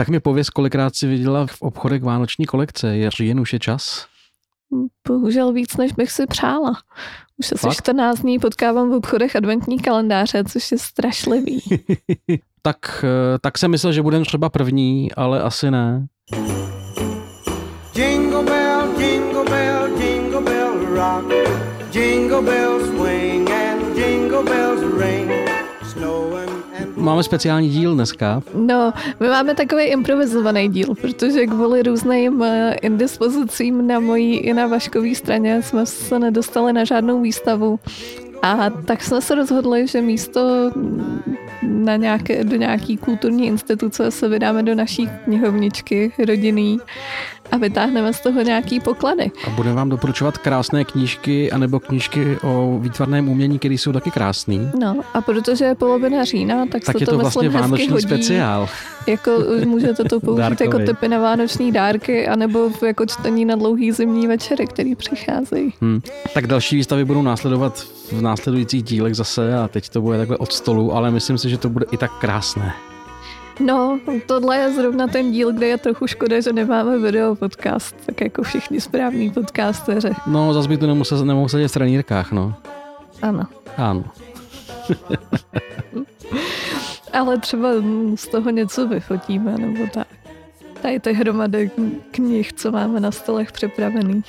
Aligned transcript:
Tak 0.00 0.08
mi 0.08 0.20
pověz, 0.20 0.50
kolikrát 0.50 0.96
si 0.96 1.06
viděla 1.06 1.46
v 1.46 1.62
obchodech 1.62 2.02
vánoční 2.02 2.46
kolekce. 2.46 2.96
Je 2.96 3.10
jen 3.20 3.40
už 3.40 3.52
je 3.52 3.58
čas? 3.58 4.06
Bohužel 5.08 5.52
víc, 5.52 5.76
než 5.76 5.92
bych 5.92 6.10
si 6.10 6.26
přála. 6.26 6.72
Už 7.36 7.52
asi 7.52 7.76
14 7.76 8.20
dní 8.20 8.38
potkávám 8.38 8.90
v 8.90 8.94
obchodech 8.94 9.36
adventní 9.36 9.78
kalendáře, 9.78 10.44
což 10.44 10.72
je 10.72 10.78
strašlivý. 10.78 11.62
tak, 12.62 13.04
eh, 13.04 13.38
tak 13.38 13.58
jsem 13.58 13.70
myslel, 13.70 13.92
že 13.92 14.02
budeme 14.02 14.24
třeba 14.24 14.48
první, 14.48 15.12
ale 15.12 15.42
asi 15.42 15.70
ne. 15.70 16.06
Jingle 17.94 18.42
bell, 18.42 19.00
jingle 19.00 19.44
bell, 19.44 20.02
jingle 20.02 20.40
bell 20.40 20.94
rock. 20.94 21.32
Jingle 21.92 22.42
bells 22.42 22.88
swing 22.88 23.47
Máme 27.08 27.22
speciální 27.22 27.68
díl 27.68 27.94
dneska. 27.94 28.42
No, 28.54 28.92
my 29.20 29.28
máme 29.28 29.54
takový 29.54 29.84
improvizovaný 29.84 30.68
díl, 30.68 30.94
protože 31.00 31.46
kvůli 31.46 31.82
různým 31.82 32.42
eh, 32.42 32.74
indispozicím 32.82 33.86
na 33.86 34.00
mojí 34.00 34.36
i 34.36 34.54
na 34.54 34.66
Vaškové 34.66 35.14
straně 35.14 35.62
jsme 35.62 35.86
se 35.86 36.18
nedostali 36.18 36.72
na 36.72 36.84
žádnou 36.84 37.20
výstavu. 37.20 37.80
A 38.42 38.70
tak 38.70 39.02
jsme 39.02 39.20
se 39.20 39.34
rozhodli, 39.34 39.86
že 39.86 40.00
místo 40.00 40.70
na 41.62 41.96
nějaké, 41.96 42.44
do 42.44 42.56
nějaký 42.56 42.96
kulturní 42.96 43.46
instituce 43.46 44.10
se 44.10 44.28
vydáme 44.28 44.62
do 44.62 44.74
naší 44.74 45.10
knihovničky 45.24 46.12
rodinný 46.26 46.78
a 47.52 47.56
vytáhneme 47.56 48.12
z 48.12 48.20
toho 48.20 48.42
nějaký 48.42 48.80
poklady. 48.80 49.30
A 49.46 49.50
budeme 49.50 49.74
vám 49.74 49.88
doporučovat 49.88 50.38
krásné 50.38 50.84
knížky 50.84 51.50
anebo 51.52 51.80
knížky 51.80 52.38
o 52.42 52.78
výtvarném 52.80 53.28
umění, 53.28 53.58
které 53.58 53.74
jsou 53.74 53.92
taky 53.92 54.10
krásné. 54.10 54.72
No 54.80 54.96
a 55.14 55.20
protože 55.20 55.64
je 55.64 55.74
polovina 55.74 56.24
října, 56.24 56.66
tak, 56.66 56.84
tak 56.84 56.96
se 56.96 57.02
je 57.02 57.06
to, 57.06 57.12
to 57.12 57.18
vlastně 57.18 57.48
myslím, 57.48 57.60
vánoční 57.60 57.88
hodí. 57.88 58.02
speciál. 58.02 58.68
Jako 59.06 59.30
můžete 59.66 60.04
to 60.04 60.20
použít 60.20 60.60
jako 60.60 60.78
typy 60.78 61.08
na 61.08 61.18
vánoční 61.18 61.72
dárky, 61.72 62.28
anebo 62.28 62.70
jako 62.86 63.06
čtení 63.06 63.44
na 63.44 63.56
dlouhý 63.56 63.92
zimní 63.92 64.26
večery, 64.26 64.66
který 64.66 64.94
přicházejí. 64.94 65.74
Hmm. 65.80 66.00
Tak 66.34 66.46
další 66.46 66.76
výstavy 66.76 67.04
budou 67.04 67.22
následovat 67.22 67.86
v 68.12 68.22
následujících 68.22 68.82
dílech 68.82 69.14
zase 69.14 69.58
a 69.58 69.68
teď 69.68 69.88
to 69.88 70.00
bude 70.00 70.18
takhle 70.18 70.36
od 70.36 70.52
stolu, 70.52 70.94
ale 70.94 71.10
myslím 71.10 71.38
si, 71.38 71.50
že 71.50 71.58
to 71.58 71.68
bude 71.68 71.86
i 71.90 71.96
tak 71.96 72.10
krásné. 72.20 72.72
No, 73.60 74.00
tohle 74.26 74.56
je 74.56 74.72
zrovna 74.72 75.06
ten 75.06 75.32
díl, 75.32 75.52
kde 75.52 75.66
je 75.66 75.78
trochu 75.78 76.06
škoda, 76.06 76.40
že 76.40 76.52
nemáme 76.52 76.98
video 76.98 77.34
podcast, 77.34 77.96
tak 78.06 78.20
jako 78.20 78.42
všichni 78.42 78.80
správní 78.80 79.30
podcasteři. 79.30 80.10
No, 80.26 80.54
zase 80.54 80.68
by 80.68 80.76
to 80.76 80.86
nemusel, 80.86 81.24
nemohl 81.24 81.48
sedět 81.48 81.68
v 81.68 81.72
trenírkách, 81.72 82.32
no. 82.32 82.54
Ano. 83.22 83.44
Ano. 83.76 84.04
Ale 87.12 87.38
třeba 87.38 87.68
z 88.14 88.28
toho 88.28 88.50
něco 88.50 88.88
vyfotíme, 88.88 89.58
nebo 89.58 89.86
tak. 89.94 90.06
Tady 90.82 91.00
ty 91.00 91.12
hromady 91.12 91.70
knih, 92.10 92.52
co 92.52 92.72
máme 92.72 93.00
na 93.00 93.10
stolech 93.10 93.52
připravený. 93.52 94.22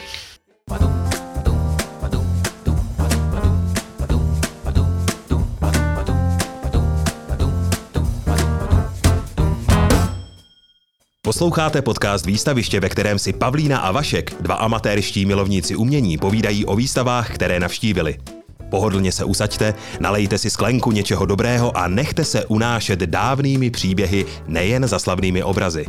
Posloucháte 11.30 11.82
podcast 11.82 12.26
Výstaviště, 12.26 12.80
ve 12.80 12.90
kterém 12.90 13.20
si 13.20 13.34
Pavlína 13.34 13.80
a 13.80 13.92
Vašek, 13.92 14.42
dva 14.42 14.56
amatérští 14.56 15.26
milovníci 15.26 15.76
umění, 15.76 16.18
povídají 16.18 16.66
o 16.66 16.76
výstavách, 16.76 17.34
které 17.34 17.60
navštívili. 17.60 18.18
Pohodlně 18.70 19.12
se 19.12 19.24
usaďte, 19.24 19.74
nalejte 20.00 20.38
si 20.38 20.50
sklenku 20.50 20.92
něčeho 20.92 21.26
dobrého 21.26 21.78
a 21.78 21.88
nechte 21.88 22.26
se 22.26 22.46
unášet 22.46 23.00
dávnými 23.00 23.70
příběhy, 23.70 24.26
nejen 24.48 24.88
za 24.88 25.00
slavnými 25.00 25.44
obrazy. 25.44 25.86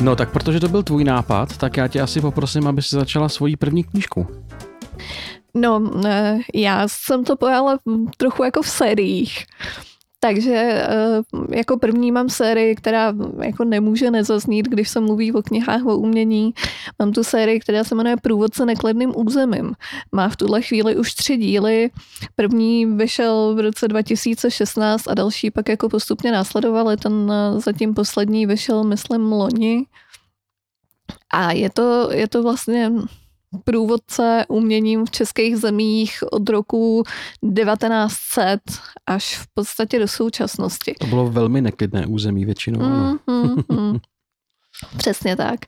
No 0.00 0.16
tak 0.16 0.30
protože 0.30 0.60
to 0.60 0.68
byl 0.68 0.82
tvůj 0.82 1.04
nápad, 1.04 1.56
tak 1.56 1.76
já 1.76 1.88
tě 1.88 2.00
asi 2.00 2.20
poprosím, 2.20 2.66
aby 2.66 2.82
si 2.82 2.96
začala 2.96 3.28
svoji 3.28 3.56
první 3.56 3.84
knížku. 3.84 4.26
No, 5.54 5.90
eh, 6.06 6.38
já 6.54 6.88
jsem 6.88 7.24
to 7.24 7.36
pojala 7.36 7.78
trochu 8.16 8.44
jako 8.44 8.62
v 8.62 8.68
sériích. 8.68 9.46
Takže 10.24 10.52
eh, 10.52 10.86
jako 11.56 11.78
první 11.78 12.12
mám 12.12 12.28
sérii, 12.28 12.74
která 12.74 13.14
jako 13.42 13.64
nemůže 13.64 14.10
nezaznít, 14.10 14.68
když 14.68 14.88
se 14.88 15.00
mluví 15.00 15.32
o 15.32 15.42
knihách 15.42 15.86
o 15.86 15.98
umění. 15.98 16.54
Mám 16.98 17.12
tu 17.12 17.24
sérii, 17.24 17.60
která 17.60 17.84
se 17.84 17.94
jmenuje 17.94 18.16
Průvodce 18.16 18.66
nekladným 18.66 19.12
územím. 19.16 19.74
Má 20.12 20.28
v 20.28 20.36
tuhle 20.36 20.62
chvíli 20.62 20.96
už 20.96 21.14
tři 21.14 21.36
díly. 21.36 21.90
První 22.36 22.86
vyšel 22.86 23.54
v 23.54 23.60
roce 23.60 23.88
2016 23.88 25.08
a 25.08 25.14
další 25.14 25.50
pak 25.50 25.68
jako 25.68 25.88
postupně 25.88 26.32
následovaly. 26.32 26.96
Ten 26.96 27.32
eh, 27.32 27.60
zatím 27.60 27.94
poslední 27.94 28.46
vyšel, 28.46 28.84
myslím, 28.84 29.32
loni. 29.32 29.86
A 31.32 31.52
je 31.52 31.70
to, 31.70 32.12
je 32.12 32.28
to 32.28 32.42
vlastně 32.42 32.92
průvodce 33.64 34.44
uměním 34.48 35.06
v 35.06 35.10
českých 35.10 35.56
zemích 35.56 36.24
od 36.32 36.48
roku 36.48 37.02
1900 37.56 38.60
až 39.06 39.38
v 39.38 39.46
podstatě 39.54 39.98
do 39.98 40.08
současnosti. 40.08 40.94
To 41.00 41.06
bylo 41.06 41.30
velmi 41.30 41.60
neklidné 41.60 42.06
území 42.06 42.44
většinou. 42.44 42.80
Mm, 42.80 43.18
mm, 43.26 43.62
mm. 43.72 43.98
Přesně 44.96 45.36
tak. 45.36 45.60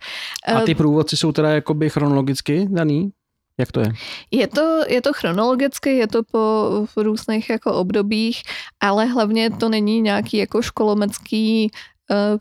A 0.47 0.61
ty 0.61 0.75
průvodci 0.75 1.17
jsou 1.17 1.33
teda 1.33 1.51
jakoby 1.51 1.91
chronologicky 1.91 2.67
daný? 2.71 3.13
Jak 3.59 3.73
to 3.73 3.81
je? 3.81 3.93
Je 4.31 4.47
to, 4.47 4.81
je 4.89 5.03
to 5.03 5.13
chronologicky, 5.13 5.97
je 5.97 6.07
to 6.07 6.23
po 6.23 6.71
různých 6.97 7.51
jako 7.51 7.75
obdobích, 7.75 8.43
ale 8.81 9.05
hlavně 9.05 9.51
to 9.51 9.69
není 9.69 10.01
nějaký 10.01 10.37
jako 10.37 10.63
školomecký 10.63 11.71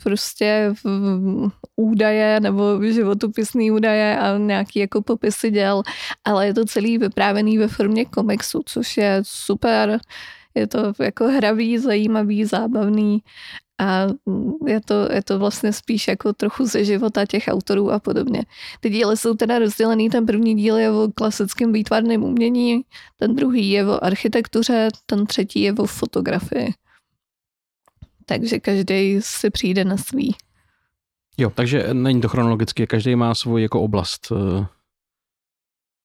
prostě 0.04 0.74
údaje 1.76 2.40
nebo 2.40 2.84
životopisný 2.84 3.72
údaje 3.72 4.20
a 4.20 4.38
nějaký 4.38 4.80
jako 4.80 5.02
popisy 5.02 5.52
děl, 5.52 5.84
ale 6.26 6.48
je 6.48 6.54
to 6.54 6.66
celý 6.66 6.98
vyprávěný 6.98 7.58
ve 7.58 7.68
formě 7.68 8.06
komiksu, 8.06 8.62
což 8.66 8.98
je 8.98 9.20
super. 9.24 10.00
Je 10.56 10.68
to 10.68 10.94
jako 11.00 11.28
hravý, 11.28 11.78
zajímavý, 11.78 12.46
zábavný 12.46 13.24
a 13.80 14.08
je 14.68 14.82
to, 14.82 15.12
je 15.12 15.24
to 15.24 15.40
vlastně 15.40 15.74
spíš 15.74 16.08
jako 16.08 16.34
trochu 16.34 16.66
ze 16.66 16.86
života 16.86 17.26
těch 17.26 17.44
autorů 17.48 17.92
a 17.92 18.00
podobně. 18.00 18.44
Ty 18.80 18.90
díly 18.90 19.18
jsou 19.18 19.34
teda 19.34 19.60
rozdělený, 19.60 20.10
ten 20.10 20.26
první 20.26 20.56
díl 20.56 20.78
je 20.78 20.92
o 20.92 21.08
klasickém 21.16 21.74
výtvarném 21.74 22.24
umění, 22.24 22.82
ten 23.18 23.36
druhý 23.36 23.70
je 23.70 23.88
o 23.88 24.04
architektuře, 24.04 24.90
ten 25.06 25.26
třetí 25.26 25.62
je 25.62 25.74
o 25.74 25.86
fotografii 25.86 26.74
takže 28.26 28.60
každý 28.60 29.18
si 29.22 29.50
přijde 29.50 29.86
na 29.86 29.98
svý. 29.98 30.36
Jo, 31.38 31.52
takže 31.56 31.94
není 31.94 32.22
to 32.22 32.28
chronologicky, 32.28 32.88
každý 32.88 33.16
má 33.16 33.36
svou 33.36 33.58
jako 33.58 33.82
oblast. 33.82 34.32
Eh, 34.32 34.66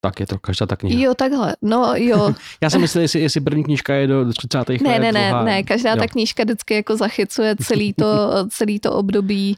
tak 0.02 0.20
je 0.20 0.26
to, 0.26 0.38
každá 0.38 0.66
ta 0.66 0.76
kniha. 0.76 1.00
Jo, 1.02 1.14
takhle, 1.14 1.56
no 1.62 1.92
jo. 1.96 2.34
Já 2.62 2.70
jsem 2.70 2.80
myslel, 2.80 3.02
jestli, 3.02 3.20
jestli 3.20 3.40
první 3.40 3.64
knížka 3.64 3.94
je 3.94 4.06
do 4.06 4.32
30. 4.32 4.68
let. 4.68 4.80
Ne, 4.80 4.98
ne, 4.98 5.12
ne, 5.12 5.32
ne, 5.44 5.62
každá 5.62 5.90
jo. 5.90 5.96
ta 5.96 6.06
knížka 6.06 6.42
vždycky 6.44 6.74
jako 6.74 6.96
zachycuje 6.96 7.56
celý 7.56 7.92
to, 7.92 8.06
celý 8.50 8.80
to 8.80 8.92
období. 8.92 9.56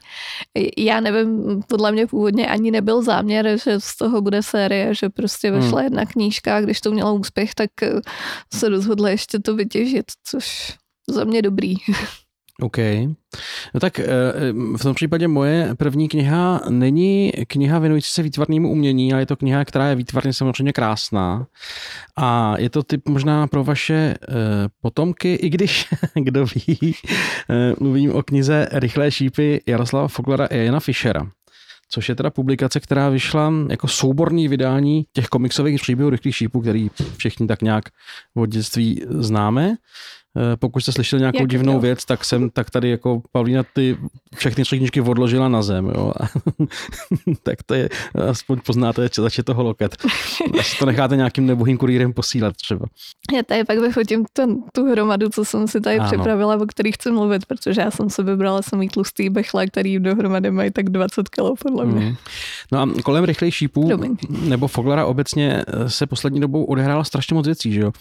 Já 0.77 0.99
nevím, 0.99 1.61
podle 1.67 1.91
mě 1.91 2.07
původně 2.07 2.47
ani 2.47 2.71
nebyl 2.71 3.03
záměr, 3.03 3.57
že 3.63 3.79
z 3.79 3.97
toho 3.97 4.21
bude 4.21 4.43
série, 4.43 4.95
že 4.95 5.09
prostě 5.09 5.51
vyšla 5.51 5.79
hmm. 5.79 5.83
jedna 5.83 6.05
knížka 6.05 6.57
a 6.57 6.61
když 6.61 6.81
to 6.81 6.91
mělo 6.91 7.15
úspěch, 7.15 7.55
tak 7.55 7.69
se 8.53 8.69
rozhodla 8.69 9.09
ještě 9.09 9.39
to 9.39 9.55
vytěžit, 9.55 10.05
což 10.23 10.73
za 11.09 11.23
mě 11.23 11.41
dobrý. 11.41 11.75
OK. 12.63 12.77
No 13.73 13.79
tak 13.79 13.99
eh, 13.99 14.05
v 14.77 14.81
tom 14.81 14.95
případě 14.95 15.27
moje 15.27 15.75
první 15.75 16.09
kniha 16.09 16.61
není 16.69 17.31
kniha 17.47 17.79
věnující 17.79 18.09
se 18.09 18.23
výtvarnému 18.23 18.71
umění, 18.71 19.13
ale 19.13 19.21
je 19.21 19.25
to 19.25 19.35
kniha, 19.35 19.65
která 19.65 19.87
je 19.87 19.95
výtvarně 19.95 20.33
samozřejmě 20.33 20.73
krásná. 20.73 21.47
A 22.17 22.55
je 22.57 22.69
to 22.69 22.83
typ 22.83 23.09
možná 23.09 23.47
pro 23.47 23.63
vaše 23.63 23.93
eh, 23.93 24.35
potomky, 24.81 25.33
i 25.33 25.49
když, 25.49 25.87
kdo 26.15 26.45
ví, 26.45 26.95
eh, 27.49 27.73
mluvím 27.79 28.15
o 28.15 28.23
knize 28.23 28.67
Rychlé 28.71 29.11
šípy 29.11 29.61
Jaroslava 29.67 30.07
Foglera 30.07 30.47
a 30.51 30.55
Jana 30.55 30.79
Fischera 30.79 31.27
což 31.89 32.09
je 32.09 32.15
teda 32.15 32.29
publikace, 32.29 32.79
která 32.79 33.09
vyšla 33.09 33.53
jako 33.69 33.87
souborný 33.87 34.47
vydání 34.47 35.05
těch 35.13 35.27
komiksových 35.27 35.81
příběhů 35.81 36.09
rychlých 36.09 36.35
šípů, 36.35 36.61
který 36.61 36.89
všichni 37.17 37.47
tak 37.47 37.61
nějak 37.61 37.83
od 38.35 38.45
dětství 38.45 39.01
známe. 39.09 39.75
Eh, 40.37 40.57
pokud 40.57 40.79
jste 40.79 40.91
slyšeli 40.91 41.19
nějakou 41.19 41.39
Jak 41.39 41.49
divnou 41.49 41.73
to? 41.73 41.79
věc, 41.79 42.05
tak 42.05 42.25
jsem, 42.25 42.49
tak 42.49 42.69
tady 42.69 42.89
jako 42.89 43.21
Pavlína 43.31 43.63
ty 43.73 43.97
všechny 44.35 44.63
tři 44.63 44.77
knížky 44.77 45.01
odložila 45.01 45.49
na 45.49 45.61
zem, 45.61 45.85
jo. 45.85 46.13
tak 47.43 47.63
to 47.63 47.73
je, 47.73 47.89
aspoň 48.29 48.59
poznáte, 48.65 49.09
zač 49.15 49.37
je 49.37 49.43
toho 49.43 49.63
loket. 49.63 49.97
Až 50.59 50.77
to 50.79 50.85
necháte 50.85 51.15
nějakým 51.15 51.45
nebohým 51.45 51.77
kurýrem 51.77 52.13
posílat 52.13 52.55
třeba. 52.55 52.85
Já 53.35 53.43
tady 53.43 53.63
pak 53.63 53.79
vyfotím 53.79 54.25
ten, 54.33 54.55
tu 54.73 54.91
hromadu, 54.91 55.29
co 55.29 55.45
jsem 55.45 55.67
si 55.67 55.81
tady 55.81 55.99
ano. 55.99 56.09
připravila, 56.09 56.55
o 56.55 56.65
který 56.65 56.91
chci 56.91 57.11
mluvit, 57.11 57.45
protože 57.45 57.81
já 57.81 57.91
jsem 57.91 58.09
se 58.09 58.23
vybrala 58.23 58.61
samý 58.61 58.89
tlustý 58.89 59.29
bechle, 59.29 59.67
který 59.67 59.99
dohromady 59.99 60.51
mají 60.51 60.71
tak 60.71 60.89
20 60.89 61.29
kg 61.29 61.41
podle 61.63 61.85
mě. 61.85 62.05
Mm. 62.05 62.15
No 62.71 62.79
a 62.79 62.89
kolem 63.03 63.23
rychlejší 63.23 63.57
šípů, 63.57 63.89
nebo 64.29 64.67
Foglera 64.67 65.05
obecně 65.05 65.65
se 65.87 66.07
poslední 66.07 66.39
dobou 66.39 66.63
odehrála 66.63 67.03
strašně 67.03 67.33
moc 67.33 67.45
věcí, 67.45 67.73
že 67.73 67.81
jo. 67.81 67.91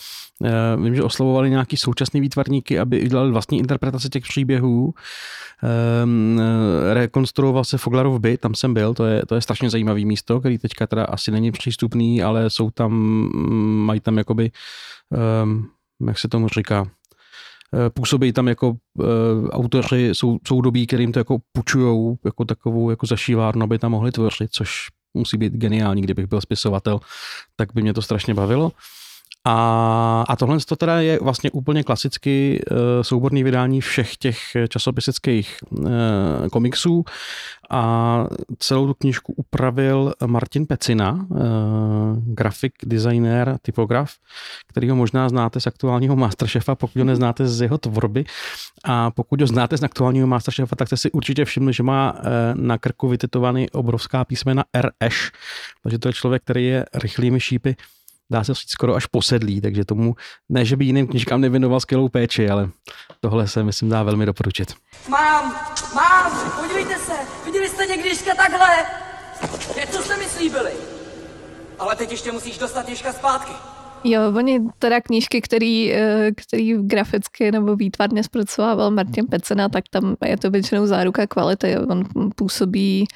Eh, 0.44 0.76
vím, 0.76 0.94
že 0.94 1.02
oslovovali 1.02 1.50
nějaký 1.50 1.76
současný 1.76 2.20
výtvarníky, 2.22 2.78
aby 2.78 3.02
udělali 3.02 3.30
vlastní 3.30 3.58
interpretace 3.58 4.08
těch 4.08 4.22
příběhů. 4.22 4.94
Um, 6.04 6.40
rekonstruoval 6.92 7.64
se 7.64 7.78
Foglarov 7.78 8.20
byt, 8.20 8.40
tam 8.40 8.54
jsem 8.54 8.74
byl, 8.74 8.94
to 8.94 9.04
je, 9.04 9.22
to 9.26 9.34
je 9.34 9.40
strašně 9.40 9.70
zajímavý 9.70 10.04
místo, 10.04 10.40
který 10.40 10.58
teďka 10.58 10.86
teda 10.86 11.04
asi 11.04 11.30
není 11.30 11.52
přístupný, 11.52 12.22
ale 12.22 12.50
jsou 12.50 12.70
tam, 12.70 12.92
mm, 12.92 13.86
mají 13.86 14.00
tam 14.00 14.18
jakoby, 14.18 14.50
um, 15.44 15.68
jak 16.06 16.18
se 16.18 16.28
tomu 16.28 16.48
říká, 16.48 16.86
eh, 17.74 17.90
působí 17.90 18.32
tam 18.32 18.48
jako 18.48 18.68
uh, 18.68 19.06
autoři 19.50 20.10
sou, 20.12 20.38
soudobí, 20.46 20.86
kterým 20.86 21.12
to 21.12 21.20
jako 21.20 21.38
pučujou 21.52 22.18
jako 22.24 22.44
takovou 22.44 22.90
jako 22.90 23.06
zašívárnu, 23.06 23.64
aby 23.64 23.78
tam 23.78 23.90
mohli 23.90 24.12
tvořit, 24.12 24.50
což 24.52 24.88
musí 25.14 25.36
být 25.36 25.52
geniální, 25.52 26.02
kdybych 26.02 26.26
byl 26.26 26.40
spisovatel, 26.40 27.00
tak 27.56 27.74
by 27.74 27.82
mě 27.82 27.94
to 27.94 28.02
strašně 28.02 28.34
bavilo. 28.34 28.72
A, 29.44 30.24
a 30.28 30.36
tohle 30.36 30.58
to 30.68 30.76
teda 30.76 31.00
je 31.00 31.18
vlastně 31.22 31.50
úplně 31.50 31.82
klasicky 31.82 32.64
uh, 32.70 32.76
souborný 33.02 33.44
vydání 33.44 33.80
všech 33.80 34.16
těch 34.16 34.38
časopisických 34.68 35.56
uh, 35.70 35.86
komiksů 36.52 37.04
a 37.70 38.24
celou 38.58 38.86
tu 38.86 38.94
knižku 38.94 39.32
upravil 39.36 40.12
Martin 40.26 40.66
Pecina, 40.66 41.12
uh, 41.12 41.38
grafik, 42.16 42.72
designer, 42.84 43.58
typograf, 43.62 44.10
kterýho 44.68 44.96
možná 44.96 45.28
znáte 45.28 45.60
z 45.60 45.66
aktuálního 45.66 46.16
Masterchefa, 46.16 46.74
pokud 46.74 46.98
ho 46.98 47.04
neznáte 47.04 47.46
z 47.46 47.60
jeho 47.60 47.78
tvorby. 47.78 48.24
A 48.84 49.10
pokud 49.10 49.40
ho 49.40 49.46
znáte 49.46 49.76
z 49.76 49.82
aktuálního 49.82 50.26
Masterchefa, 50.26 50.76
tak 50.76 50.88
jste 50.88 50.96
si 50.96 51.10
určitě 51.10 51.44
všimli, 51.44 51.72
že 51.72 51.82
má 51.82 52.12
uh, 52.12 52.20
na 52.54 52.78
krku 52.78 53.08
vytetovaný 53.08 53.70
obrovská 53.70 54.24
písmena 54.24 54.64
RŠ, 54.80 55.30
takže 55.82 55.98
to 55.98 56.08
je 56.08 56.12
člověk, 56.12 56.42
který 56.42 56.66
je 56.66 56.86
rychlými 56.94 57.40
šípy 57.40 57.76
dá 58.32 58.44
se 58.44 58.54
říct, 58.54 58.70
skoro 58.70 58.94
až 58.94 59.06
posedlý, 59.06 59.60
takže 59.60 59.84
tomu, 59.84 60.14
ne, 60.48 60.64
že 60.64 60.76
by 60.76 60.84
jiným 60.84 61.06
knižkám 61.06 61.40
nevěnoval 61.40 61.80
skvělou 61.80 62.08
péči, 62.08 62.50
ale 62.50 62.70
tohle 63.20 63.48
se, 63.48 63.64
myslím, 63.64 63.88
dá 63.88 64.02
velmi 64.02 64.26
doporučit. 64.26 64.74
Mám, 65.08 65.54
mám, 65.94 66.32
podívejte 66.60 66.94
se, 66.98 67.12
viděli 67.44 67.68
jste 67.68 67.86
někdy 67.86 68.08
Ježka 68.08 68.34
takhle? 68.34 68.68
Co 69.90 70.02
jste 70.02 70.16
mi 70.16 70.24
slíbili? 70.24 70.70
Ale 71.78 71.96
teď 71.96 72.10
ještě 72.10 72.32
musíš 72.32 72.58
dostat 72.58 72.88
Ježka 72.88 73.12
zpátky. 73.12 73.52
Jo, 74.04 74.20
oni 74.36 74.60
teda 74.78 75.00
knížky, 75.00 75.40
který, 75.40 75.92
eh, 75.92 76.30
který 76.36 76.74
graficky 76.74 77.52
nebo 77.52 77.76
výtvarně 77.76 78.24
zpracovával 78.24 78.90
Martin 78.90 79.26
Pecena, 79.26 79.68
tak 79.68 79.84
tam 79.90 80.16
je 80.24 80.36
to 80.36 80.50
většinou 80.50 80.86
záruka 80.86 81.26
kvality. 81.26 81.78
On 81.78 82.04
působí 82.36 83.06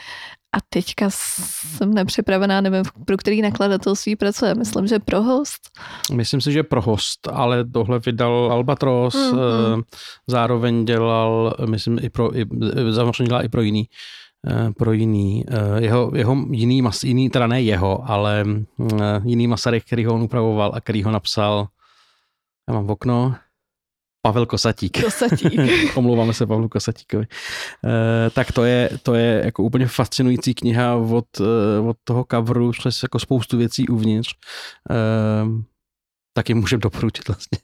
a 0.57 0.59
teďka 0.69 1.07
jsem 1.11 1.95
nepřipravená, 1.95 2.61
nevím, 2.61 2.85
pro 3.05 3.17
který 3.17 3.43
nakladatelství 3.43 4.17
pracuje. 4.17 4.55
Myslím, 4.55 4.87
že 4.87 4.99
pro 4.99 5.23
host. 5.23 5.71
Myslím 6.13 6.41
si, 6.41 6.53
že 6.53 6.63
pro 6.63 6.83
host, 6.83 7.29
ale 7.33 7.65
tohle 7.65 7.99
vydal 7.99 8.49
Albatros, 8.53 9.15
mm-hmm. 9.15 9.83
zároveň 10.27 10.85
dělal, 10.85 11.55
myslím, 11.71 11.99
i 12.03 12.11
pro, 12.11 12.39
i, 12.39 12.47
samozřejmě 12.95 13.25
dělal 13.25 13.45
i 13.45 13.49
pro 13.49 13.61
jiný 13.61 13.89
pro 14.79 14.93
jiný, 14.93 15.45
jeho, 15.79 16.13
jeho 16.15 16.37
jiný, 16.51 16.83
mas, 16.83 17.05
jiný, 17.05 17.31
teda 17.31 17.47
ne 17.47 17.63
jeho, 17.63 18.11
ale 18.11 18.45
jiný 19.25 19.47
Masaryk, 19.47 19.85
který 19.85 20.05
ho 20.05 20.15
on 20.15 20.23
upravoval 20.23 20.73
a 20.75 20.81
který 20.81 21.03
ho 21.03 21.11
napsal, 21.11 21.67
já 22.69 22.75
mám 22.75 22.87
v 22.87 22.91
okno, 22.91 23.35
Pavel 24.27 24.47
Kosatík. 24.47 25.05
Kosatík. 25.05 25.61
Omlouváme 25.97 26.35
se 26.35 26.47
Pavlu 26.47 26.69
Kosatíkovi. 26.69 27.27
E, 27.27 28.31
tak 28.31 28.53
to 28.53 28.65
je, 28.65 28.91
to 29.03 29.15
je 29.15 29.43
jako 29.45 29.63
úplně 29.63 29.87
fascinující 29.87 30.55
kniha 30.55 30.97
od, 30.97 31.25
eh, 31.41 31.81
od 31.89 31.97
toho 32.05 32.27
coveru 32.31 32.71
přes 32.71 33.03
jako 33.03 33.19
spoustu 33.19 33.59
věcí 33.59 33.89
uvnitř. 33.89 34.29
E, 34.91 34.95
taky 36.33 36.55
můžeme 36.55 36.81
doporučit 36.81 37.29
vlastně. 37.29 37.59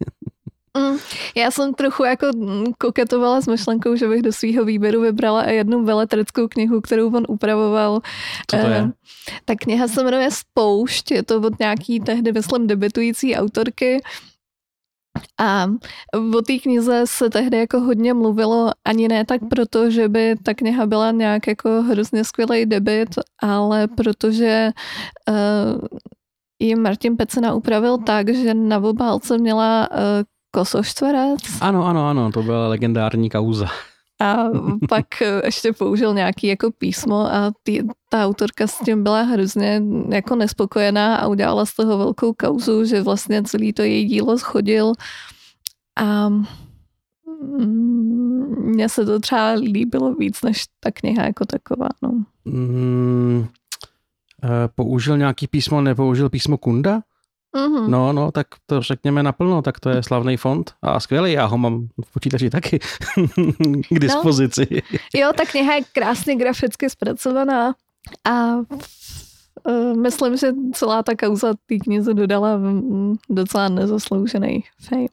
Mm, 0.78 0.96
já 1.36 1.50
jsem 1.50 1.74
trochu 1.74 2.04
jako 2.04 2.26
koketovala 2.78 3.40
s 3.40 3.46
myšlenkou, 3.46 3.96
že 3.96 4.08
bych 4.08 4.22
do 4.22 4.32
svého 4.32 4.64
výběru 4.64 5.00
vybrala 5.00 5.44
i 5.44 5.54
jednu 5.54 5.84
veletreckou 5.84 6.48
knihu, 6.48 6.80
kterou 6.80 7.16
on 7.16 7.24
upravoval. 7.28 8.00
Co 8.50 8.56
to 8.56 8.66
je? 8.66 8.90
Ta 9.44 9.54
kniha 9.54 9.88
se 9.88 10.04
jmenuje 10.04 10.30
Spoušť, 10.30 11.10
je 11.10 11.22
to 11.22 11.40
od 11.40 11.58
nějaký 11.58 12.00
tehdy, 12.00 12.32
myslím, 12.32 12.66
debitující 12.66 13.36
autorky. 13.36 14.00
A 15.40 15.66
o 16.38 16.42
té 16.42 16.58
knize 16.58 17.02
se 17.04 17.30
tehdy 17.30 17.58
jako 17.58 17.80
hodně 17.80 18.14
mluvilo, 18.14 18.70
ani 18.84 19.08
ne 19.08 19.24
tak 19.24 19.40
proto, 19.50 19.90
že 19.90 20.08
by 20.08 20.36
ta 20.42 20.54
kniha 20.54 20.86
byla 20.86 21.10
nějak 21.10 21.46
jako 21.46 21.82
hrozně 21.82 22.24
skvělý 22.24 22.66
debit, 22.66 23.08
ale 23.42 23.88
protože 23.88 24.70
uh, 25.28 25.88
ji 26.62 26.74
Martin 26.74 27.16
Pecena 27.16 27.54
upravil 27.54 27.98
tak, 27.98 28.34
že 28.34 28.54
na 28.54 28.78
obálce 28.78 29.38
měla 29.38 29.88
uh, 29.90 29.96
kosoštverec. 30.54 31.40
Ano, 31.60 31.86
ano, 31.86 32.08
ano, 32.08 32.32
to 32.32 32.42
byla 32.42 32.68
legendární 32.68 33.30
kauza 33.30 33.66
a 34.22 34.50
pak 34.88 35.06
ještě 35.44 35.72
použil 35.72 36.14
nějaký 36.14 36.46
jako 36.46 36.70
písmo 36.78 37.34
a 37.34 37.52
tý, 37.62 37.80
ta 38.08 38.24
autorka 38.24 38.66
s 38.66 38.78
tím 38.78 39.02
byla 39.02 39.22
hrozně 39.22 39.82
jako 40.08 40.36
nespokojená 40.36 41.16
a 41.16 41.26
udělala 41.26 41.66
z 41.66 41.74
toho 41.74 41.98
velkou 41.98 42.32
kauzu, 42.32 42.84
že 42.84 43.02
vlastně 43.02 43.42
celý 43.42 43.72
to 43.72 43.82
její 43.82 44.04
dílo 44.04 44.38
schodil 44.38 44.92
a 45.96 46.28
mm, 46.28 46.46
mně 48.58 48.88
se 48.88 49.04
to 49.04 49.20
třeba 49.20 49.52
líbilo 49.52 50.14
víc 50.14 50.42
než 50.42 50.64
ta 50.80 50.90
kniha 50.90 51.24
jako 51.24 51.44
taková. 51.46 51.88
No. 52.02 52.24
Mm, 52.44 53.46
použil 54.74 55.18
nějaký 55.18 55.46
písmo, 55.46 55.80
nepoužil 55.80 56.30
písmo 56.30 56.58
Kunda? 56.58 57.02
Mm-hmm. 57.56 57.88
No, 57.88 58.12
no, 58.12 58.32
tak 58.32 58.46
to 58.66 58.82
řekněme 58.82 59.22
naplno, 59.22 59.62
tak 59.62 59.80
to 59.80 59.90
je 59.90 60.02
slavný 60.02 60.36
fond 60.36 60.74
a 60.82 61.00
skvělý, 61.00 61.32
já 61.32 61.44
ho 61.44 61.58
mám 61.58 61.88
v 62.04 62.12
počítači 62.12 62.50
taky 62.50 62.78
k 63.90 63.98
dispozici. 63.98 64.66
No. 64.72 64.98
Jo, 65.14 65.30
ta 65.36 65.44
kniha 65.44 65.74
je 65.74 65.82
krásně 65.92 66.36
graficky 66.36 66.90
zpracovaná 66.90 67.74
a 68.24 68.54
uh, 68.56 69.96
myslím, 69.96 70.36
že 70.36 70.52
celá 70.74 71.02
ta 71.02 71.14
kauza 71.14 71.54
té 71.66 71.76
knize 71.84 72.14
dodala 72.14 72.60
docela 73.30 73.68
nezasloužený 73.68 74.64
fame. 74.88 75.08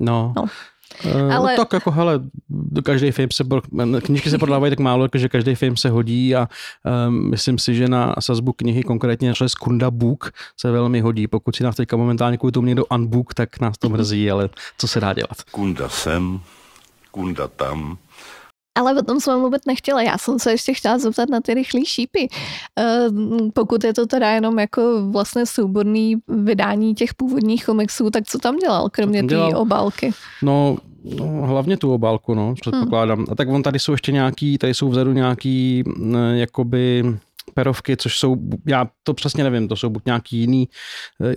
No, 0.00 0.32
no. 0.36 0.44
Uh, 1.04 1.34
ale... 1.34 1.52
No 1.52 1.56
tak 1.56 1.72
jako, 1.72 1.90
hele, 1.90 2.20
každý 2.84 3.10
film 3.10 3.28
se, 3.32 3.44
knižky 4.00 4.30
se 4.30 4.38
prodávají 4.38 4.70
tak 4.70 4.78
málo, 4.78 5.08
že 5.14 5.28
každý 5.28 5.54
film 5.54 5.76
se 5.76 5.90
hodí 5.90 6.36
a 6.36 6.48
um, 7.08 7.30
myslím 7.30 7.58
si, 7.58 7.74
že 7.74 7.88
na 7.88 8.14
sazbu 8.20 8.52
knihy, 8.52 8.82
konkrétně 8.82 9.34
z 9.46 9.54
Kunda 9.54 9.90
Book, 9.90 10.32
se 10.60 10.70
velmi 10.70 11.00
hodí. 11.00 11.26
Pokud 11.26 11.56
si 11.56 11.64
nás 11.64 11.76
teďka 11.76 11.96
momentálně 11.96 12.38
kvůli 12.38 12.52
tomu 12.52 12.66
někdo 12.66 12.84
unbook, 12.84 13.34
tak 13.34 13.60
nás 13.60 13.78
to 13.78 13.88
mrzí, 13.88 14.30
ale 14.30 14.48
co 14.78 14.88
se 14.88 15.00
dá 15.00 15.12
dělat? 15.12 15.42
Kunda 15.50 15.88
sem, 15.88 16.40
kunda 17.10 17.48
tam, 17.48 17.98
ale 18.74 18.94
o 18.94 19.02
tom 19.02 19.20
jsem 19.20 19.40
mluvit 19.40 19.66
nechtěla. 19.66 20.02
Já 20.02 20.18
jsem 20.18 20.38
se 20.38 20.50
ještě 20.50 20.74
chtěla 20.74 20.98
zeptat 20.98 21.28
na 21.28 21.40
ty 21.40 21.54
rychlé 21.54 21.84
šípy. 21.84 22.28
Eh, 22.78 23.08
pokud 23.54 23.84
je 23.84 23.94
to 23.94 24.06
teda 24.06 24.30
jenom 24.30 24.58
jako 24.58 25.10
vlastně 25.10 25.46
souborný 25.46 26.16
vydání 26.28 26.94
těch 26.94 27.14
původních 27.14 27.64
komiksů, 27.66 28.10
tak 28.10 28.24
co 28.26 28.38
tam 28.38 28.56
dělal, 28.56 28.88
kromě 28.90 29.22
té 29.22 29.38
obálky? 29.38 30.12
No, 30.42 30.76
no, 31.04 31.26
hlavně 31.26 31.76
tu 31.76 31.94
obálku, 31.94 32.34
no, 32.34 32.54
předpokládám. 32.60 33.18
Hmm. 33.18 33.26
A 33.30 33.34
tak 33.34 33.48
on 33.48 33.62
tady 33.62 33.78
jsou 33.78 33.92
ještě 33.92 34.12
nějaký, 34.12 34.58
tady 34.58 34.74
jsou 34.74 34.88
vzadu 34.88 35.12
nějaký, 35.12 35.84
eh, 36.14 36.36
jakoby 36.38 37.04
perovky, 37.54 37.96
což 37.96 38.18
jsou, 38.18 38.36
já 38.66 38.88
to 39.02 39.14
přesně 39.14 39.44
nevím, 39.44 39.68
to 39.68 39.76
jsou 39.76 39.90
buď 39.90 40.02
nějaký 40.06 40.36
jiný, 40.36 40.68
eh, 41.22 41.34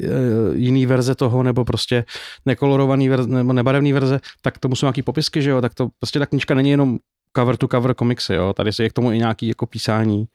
jiný 0.53 0.85
verze 0.85 1.15
toho, 1.15 1.43
nebo 1.43 1.65
prostě 1.65 2.05
nekolorovaný 2.45 3.09
verze, 3.09 3.29
nebo 3.29 3.53
nebarevný 3.53 3.93
verze, 3.93 4.19
tak 4.41 4.57
to 4.57 4.75
jsou 4.75 4.85
nějaký 4.85 5.01
popisky, 5.01 5.41
že 5.41 5.49
jo, 5.49 5.61
tak 5.61 5.73
to 5.73 5.87
prostě 5.99 6.19
ta 6.19 6.25
knižka 6.25 6.53
není 6.55 6.69
jenom 6.69 6.97
cover 7.37 7.57
to 7.57 7.67
cover 7.67 7.93
komiksy, 7.93 8.33
jo. 8.33 8.53
Tady 8.53 8.71
je 8.79 8.89
k 8.89 8.93
tomu 8.93 9.11
i 9.11 9.17
nějaký 9.17 9.47
jako 9.47 9.65
písání, 9.65 10.25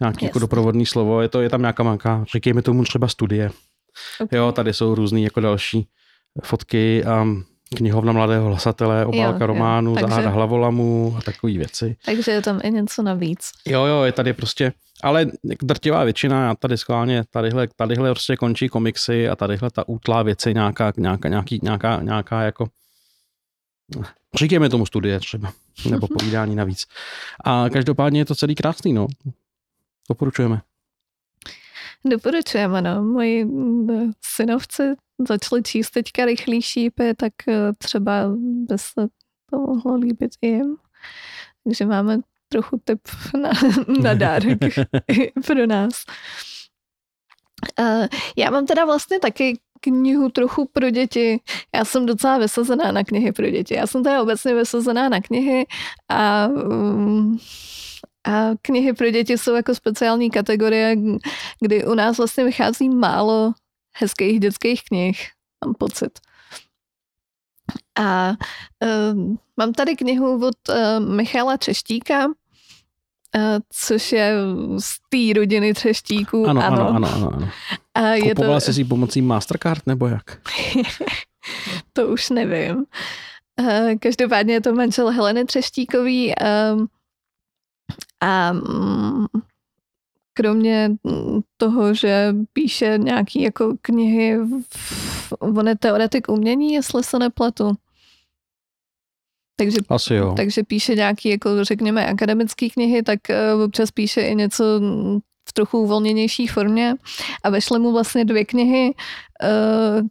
nějaký 0.00 0.24
yes. 0.24 0.28
jako 0.28 0.38
doprovodný 0.38 0.86
slovo, 0.86 1.20
je 1.22 1.28
to, 1.28 1.40
je 1.40 1.50
tam 1.50 1.60
nějaká 1.60 1.82
manka, 1.82 2.24
říkejme 2.32 2.62
tomu 2.62 2.84
třeba 2.84 3.08
studie. 3.08 3.50
Okay. 4.20 4.38
Jo, 4.38 4.52
tady 4.52 4.74
jsou 4.74 4.94
různý 4.94 5.22
jako 5.24 5.40
další 5.40 5.88
fotky 6.42 7.04
a 7.04 7.26
knihovna 7.74 8.12
mladého 8.12 8.46
hlasatele, 8.46 9.06
obálka 9.06 9.38
jo, 9.40 9.46
románu, 9.46 9.90
jo. 9.90 9.96
záhada 10.00 10.30
hlavolamu 10.30 11.14
a 11.18 11.22
takové 11.22 11.52
věci. 11.52 11.96
Takže 12.04 12.30
je 12.30 12.42
tam 12.42 12.60
i 12.62 12.70
něco 12.70 13.02
navíc. 13.02 13.50
Jo, 13.66 13.84
jo, 13.84 14.02
je 14.02 14.12
tady 14.12 14.32
prostě, 14.32 14.72
ale 15.02 15.26
drtivá 15.62 16.04
většina, 16.04 16.46
já 16.46 16.54
tady 16.54 16.78
schválně, 16.78 17.24
tadyhle, 17.30 17.68
tadyhle 17.76 18.10
prostě 18.10 18.36
končí 18.36 18.68
komiksy 18.68 19.28
a 19.28 19.36
tadyhle 19.36 19.70
ta 19.70 19.88
útlá 19.88 20.22
věci 20.22 20.54
nějaká, 20.54 20.92
nějaká, 20.96 21.28
nějaký, 21.28 21.60
nějaká, 21.62 22.02
nějaká 22.02 22.42
jako 22.42 22.66
Říkejme 24.34 24.68
tomu 24.68 24.86
studie 24.86 25.20
třeba, 25.20 25.52
nebo 25.90 26.08
povídání 26.08 26.56
navíc. 26.56 26.86
A 27.44 27.68
každopádně 27.72 28.20
je 28.20 28.24
to 28.24 28.34
celý 28.34 28.54
krásný, 28.54 28.92
no. 28.92 29.06
Doporučujeme. 30.08 30.60
Doporučujeme, 32.08 32.82
no. 32.82 33.02
Moji 33.02 33.44
mm, 33.44 34.12
synovci 34.24 34.82
začali 35.28 35.62
číst 35.62 35.90
teďka 35.90 36.24
rychlý 36.24 36.62
šípy, 36.62 37.14
tak 37.14 37.32
eh, 37.48 37.72
třeba 37.78 38.12
by 38.38 38.78
se 38.78 39.06
to 39.50 39.58
mohlo 39.58 39.96
líbit 39.96 40.30
i 40.42 40.48
jim. 40.48 40.76
Takže 41.64 41.86
máme 41.86 42.18
trochu 42.48 42.80
tip 42.84 43.00
na, 43.42 43.50
na 44.02 44.14
dárek 44.14 44.58
pro 45.46 45.66
nás. 45.66 46.04
Uh, 47.80 48.06
já 48.36 48.50
mám 48.50 48.66
teda 48.66 48.84
vlastně 48.84 49.20
taky 49.20 49.58
knihu 49.80 50.28
trochu 50.28 50.68
pro 50.72 50.90
děti. 50.90 51.40
Já 51.74 51.84
jsem 51.84 52.06
docela 52.06 52.38
vysazená 52.38 52.92
na 52.92 53.04
knihy 53.04 53.32
pro 53.32 53.50
děti. 53.50 53.74
Já 53.74 53.86
jsem 53.86 54.04
teda 54.04 54.22
obecně 54.22 54.54
vysazená 54.54 55.08
na 55.08 55.20
knihy 55.20 55.66
a, 56.08 56.46
um, 56.46 57.38
a 58.26 58.50
knihy 58.62 58.92
pro 58.92 59.10
děti 59.10 59.38
jsou 59.38 59.54
jako 59.54 59.74
speciální 59.74 60.30
kategorie, 60.30 60.96
kdy 61.60 61.86
u 61.86 61.94
nás 61.94 62.18
vlastně 62.18 62.44
vychází 62.44 62.88
málo 62.88 63.52
hezkých 63.96 64.40
dětských 64.40 64.84
knih, 64.84 65.30
mám 65.64 65.74
pocit. 65.74 66.18
A 67.98 68.30
uh, 68.30 69.36
mám 69.56 69.72
tady 69.72 69.96
knihu 69.96 70.46
od 70.46 70.68
uh, 70.68 71.14
Michala 71.14 71.56
Třeštíka, 71.56 72.26
uh, 72.26 72.32
což 73.72 74.12
je 74.12 74.34
z 74.78 74.94
té 75.08 75.38
rodiny 75.40 75.74
Třeštíků. 75.74 76.46
Ano, 76.46 76.64
ano, 76.64 76.88
ano. 76.88 77.08
ano, 77.14 77.30
ano. 77.34 77.48
A 77.94 78.00
je 78.08 78.34
Kupovala 78.34 78.56
to... 78.56 78.60
jsi 78.60 78.74
si 78.74 78.84
pomocí 78.84 79.22
Mastercard 79.22 79.86
nebo 79.86 80.06
jak? 80.06 80.40
to 81.92 82.06
už 82.08 82.30
nevím. 82.30 82.84
Uh, 83.60 83.94
každopádně 84.00 84.54
je 84.54 84.60
to 84.60 84.74
manžel 84.74 85.10
Heleny 85.10 85.44
Třeštíkový 85.44 86.34
uh, 86.74 86.86
a 88.20 88.52
um, 88.52 89.26
kromě 90.34 90.90
toho, 91.56 91.94
že 91.94 92.34
píše 92.52 92.98
nějaký 92.98 93.42
jako 93.42 93.74
knihy, 93.82 94.38
on 95.38 95.68
je 95.68 95.76
teoretik 95.76 96.28
umění, 96.28 96.72
jestli 96.72 97.04
se 97.04 97.18
nepletu. 97.18 97.72
Takže, 99.56 99.78
Asi 99.88 100.14
jo. 100.14 100.34
takže 100.36 100.62
píše 100.62 100.94
nějaký, 100.94 101.28
jako 101.28 101.64
řekněme, 101.64 102.06
akademické 102.06 102.68
knihy, 102.68 103.02
tak 103.02 103.20
uh, 103.54 103.62
občas 103.62 103.90
píše 103.90 104.20
i 104.20 104.34
něco 104.34 104.64
v 105.48 105.52
trochu 105.52 105.78
uvolněnější 105.78 106.46
formě 106.46 106.94
a 107.42 107.50
vešle 107.50 107.78
mu 107.78 107.92
vlastně 107.92 108.24
dvě 108.24 108.44
knihy 108.44 108.94
uh, 109.42 110.06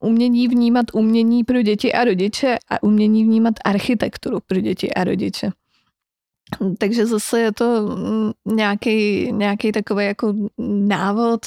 umění 0.00 0.48
vnímat 0.48 0.86
umění 0.92 1.44
pro 1.44 1.62
děti 1.62 1.92
a 1.92 2.04
rodiče 2.04 2.58
a 2.70 2.82
umění 2.82 3.24
vnímat 3.24 3.54
architekturu 3.64 4.40
pro 4.46 4.60
děti 4.60 4.94
a 4.94 5.04
rodiče. 5.04 5.50
Takže 6.78 7.06
zase 7.06 7.40
je 7.40 7.52
to 7.52 7.96
nějaký, 8.44 9.28
nějaký 9.32 9.72
takový 9.72 10.04
jako 10.04 10.34
návod 10.86 11.40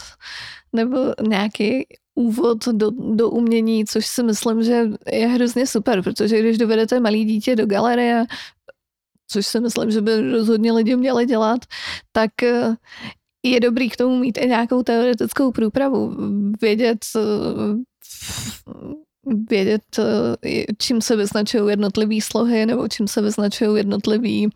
nebo 0.74 0.98
nějaký 1.27 1.86
úvod 2.15 2.67
do, 2.67 2.91
do 3.15 3.29
umění, 3.29 3.86
což 3.86 4.05
si 4.05 4.24
myslím, 4.24 4.63
že 4.63 4.84
je 5.12 5.27
hrozně 5.27 5.67
super, 5.67 6.03
protože 6.03 6.39
když 6.39 6.58
dovedete 6.58 7.00
malý 7.00 7.25
dítě 7.25 7.55
do 7.55 7.65
galerie, 7.65 8.25
což 9.27 9.48
si 9.48 9.60
myslím, 9.60 9.91
že 9.91 10.01
by 10.01 10.31
rozhodně 10.31 10.72
lidi 10.72 10.96
měli 10.96 11.25
dělat, 11.25 11.60
tak 12.12 12.43
eh, 12.43 12.75
je 13.43 13.60
dobrý 13.60 13.89
k 13.89 13.98
tomu 13.98 14.20
mít 14.20 14.38
i 14.38 14.48
nějakou 14.48 14.84
teoretickou 14.84 15.51
průpravu, 15.51 16.15
vědět, 16.62 17.05
eh, 17.15 17.22
vědět, 19.50 19.81
eh, 20.00 20.65
čím 20.77 21.01
se 21.01 21.15
vyznačují 21.15 21.70
jednotlivé 21.70 22.22
slohy 22.22 22.65
nebo 22.65 22.88
čím 22.88 23.08
se 23.08 23.22
vyznačují 23.22 23.77
jednotlivý 23.77 24.50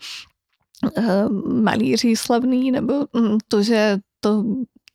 malíři 1.47 2.15
slavný, 2.15 2.71
nebo 2.71 2.93
hm, 3.17 3.37
to, 3.47 3.63
že 3.63 3.97
to 4.19 4.43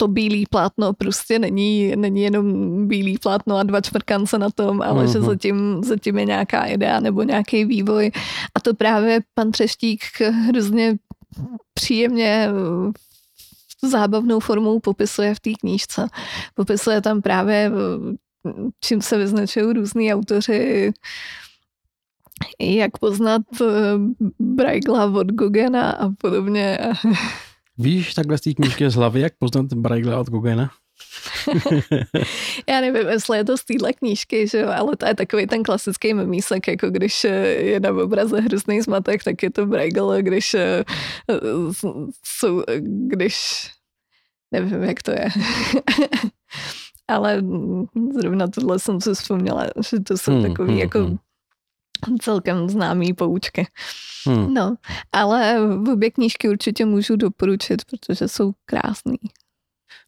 to 0.01 0.09
bílý 0.09 0.47
plátno 0.47 0.93
prostě 0.93 1.39
není, 1.39 1.97
není 1.97 2.23
jenom 2.23 2.47
bílý 2.89 3.19
plátno 3.19 3.57
a 3.57 3.63
dva 3.63 3.81
čmrkance 3.81 4.39
na 4.39 4.51
tom, 4.51 4.83
ale 4.83 5.05
uh-huh. 5.05 5.13
že 5.13 5.19
mhm. 5.19 5.27
zatím, 5.27 5.81
zatím 5.85 6.19
je 6.19 6.25
nějaká 6.25 6.65
idea 6.65 7.01
nebo 7.01 7.23
nějaký 7.23 7.65
vývoj. 7.65 8.11
A 8.55 8.61
to 8.61 8.75
právě 8.75 9.21
pan 9.35 9.51
Třeštík 9.51 10.01
hrozně 10.21 10.97
příjemně 11.75 12.49
zábavnou 13.83 14.41
formou 14.41 14.81
popisuje 14.81 15.35
v 15.35 15.41
té 15.41 15.51
knížce. 15.61 16.07
Popisuje 16.55 17.01
tam 17.01 17.23
právě, 17.23 17.73
čím 18.81 19.03
se 19.03 19.19
vyznačují 19.19 19.73
různý 19.73 20.15
autoři, 20.15 20.93
jak 22.61 22.99
poznat 22.99 23.43
eh, 23.61 23.67
Braigla 24.39 25.05
od 25.05 25.27
Gogena 25.33 25.91
a 25.91 26.11
podobně. 26.19 26.79
Víš 27.79 28.15
takhle 28.15 28.39
z 28.39 28.41
té 28.41 28.55
knížky 28.55 28.91
z 28.91 28.95
hlavy, 28.95 29.21
jak 29.21 29.33
poznat 29.39 29.73
Braigla 29.73 30.21
od 30.21 30.31
Gogena? 30.31 30.71
Já 32.69 32.81
nevím, 32.81 33.09
jestli 33.09 33.39
je 33.39 33.45
to 33.45 33.59
z 33.59 33.65
téhle 33.65 33.93
knížky, 33.93 34.49
že 34.49 34.59
jo, 34.59 34.69
ale 34.69 34.97
to 34.97 35.07
je 35.07 35.15
takový 35.15 35.47
ten 35.47 35.63
klasický 35.63 36.15
memísek, 36.15 36.69
jako 36.69 36.91
když 36.91 37.25
je 37.25 37.81
na 37.81 37.91
obraze 37.91 38.41
hrozný 38.41 38.81
zmatek, 38.81 39.25
tak 39.25 39.43
je 39.43 39.51
to 39.51 39.67
Braigel, 39.67 40.23
když 40.23 40.55
eh, 40.55 40.85
jsou, 42.25 42.63
když 42.83 43.67
nevím, 44.53 44.83
jak 44.83 45.03
to 45.03 45.11
je. 45.11 45.29
ale 47.09 47.43
zrovna 48.21 48.49
tohle 48.49 48.79
jsem 48.79 49.01
si 49.01 49.15
vzpomněla, 49.15 49.67
že 49.91 50.01
to 50.01 50.19
jsou 50.19 50.33
hmm, 50.33 50.43
takový 50.43 50.71
hmm, 50.71 50.79
jako 50.79 50.99
hmm 50.99 51.19
celkem 52.21 52.69
známý 52.69 53.13
poučky. 53.15 53.67
Hmm. 54.27 54.55
No, 54.55 54.75
ale 55.13 55.59
v 55.61 55.89
obě 55.89 56.11
knížky 56.11 56.49
určitě 56.49 56.85
můžu 56.85 57.17
doporučit, 57.17 57.83
protože 57.85 58.29
jsou 58.29 58.53
krásný. 58.65 59.17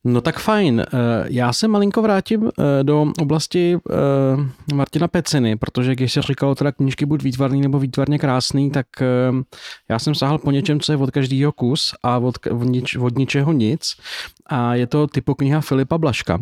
No 0.04 0.20
tak 0.20 0.38
fajn. 0.38 0.80
Eh, 0.80 0.86
já 1.28 1.52
se 1.52 1.68
malinko 1.68 2.02
vrátím 2.02 2.48
eh, 2.48 2.84
do 2.84 3.06
oblasti 3.20 3.78
eh, 3.90 4.74
Martina 4.74 5.08
Peciny, 5.08 5.56
protože 5.56 5.94
když 5.94 6.12
se 6.12 6.22
říkalo 6.22 6.54
teda 6.54 6.72
knížky 6.72 7.06
buď 7.06 7.22
výtvarný 7.22 7.60
nebo 7.60 7.78
výtvarně 7.78 8.18
krásný, 8.18 8.70
tak 8.70 8.86
já 9.90 9.98
jsem 9.98 10.14
sahal 10.14 10.38
po 10.38 10.50
něčem, 10.50 10.80
co 10.80 10.92
je 10.92 10.98
od 10.98 11.10
každého 11.10 11.52
kus 11.52 11.94
a 12.02 12.18
od, 12.18 12.34
nič, 12.62 12.96
od 12.96 13.18
ničeho 13.18 13.52
nic. 13.52 13.96
A 14.46 14.74
je 14.74 14.86
to 14.86 15.06
typokniha 15.06 15.60
Filipa 15.60 15.98
Blažka. 15.98 16.38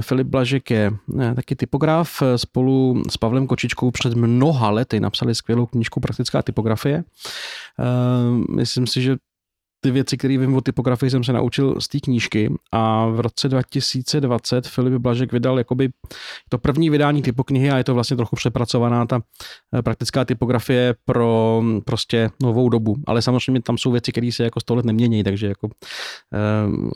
Filip 0.00 0.26
Blažek 0.26 0.70
je 0.70 0.92
taky 1.36 1.56
typograf. 1.56 2.22
Spolu 2.36 3.02
s 3.10 3.16
Pavlem 3.16 3.46
Kočičkou 3.46 3.90
před 3.90 4.14
mnoha 4.14 4.70
lety 4.70 5.00
napsali 5.00 5.34
skvělou 5.34 5.66
knížku 5.66 6.00
Praktická 6.00 6.42
typografie. 6.42 7.04
Myslím 8.50 8.86
si, 8.86 9.02
že 9.02 9.16
ty 9.80 9.90
věci, 9.90 10.16
které 10.16 10.38
vím 10.38 10.54
o 10.54 10.60
typografii, 10.60 11.10
jsem 11.10 11.24
se 11.24 11.32
naučil 11.32 11.80
z 11.80 11.88
té 11.88 12.00
knížky 12.00 12.54
a 12.72 13.06
v 13.06 13.20
roce 13.20 13.48
2020 13.48 14.66
Filip 14.66 14.94
Blažek 14.94 15.32
vydal 15.32 15.58
jakoby 15.58 15.88
to 16.48 16.58
první 16.58 16.90
vydání 16.90 17.22
typoknihy 17.22 17.70
a 17.70 17.76
je 17.76 17.84
to 17.84 17.94
vlastně 17.94 18.16
trochu 18.16 18.36
přepracovaná 18.36 19.06
ta 19.06 19.20
eh, 19.78 19.82
praktická 19.82 20.24
typografie 20.24 20.94
pro 21.04 21.58
mm, 21.62 21.80
prostě 21.80 22.30
novou 22.42 22.68
dobu. 22.68 22.96
Ale 23.06 23.22
samozřejmě 23.22 23.62
tam 23.62 23.78
jsou 23.78 23.90
věci, 23.90 24.12
které 24.12 24.32
se 24.32 24.44
jako 24.44 24.60
sto 24.60 24.74
let 24.74 24.84
nemění, 24.84 25.24
takže 25.24 25.46
jako 25.46 25.68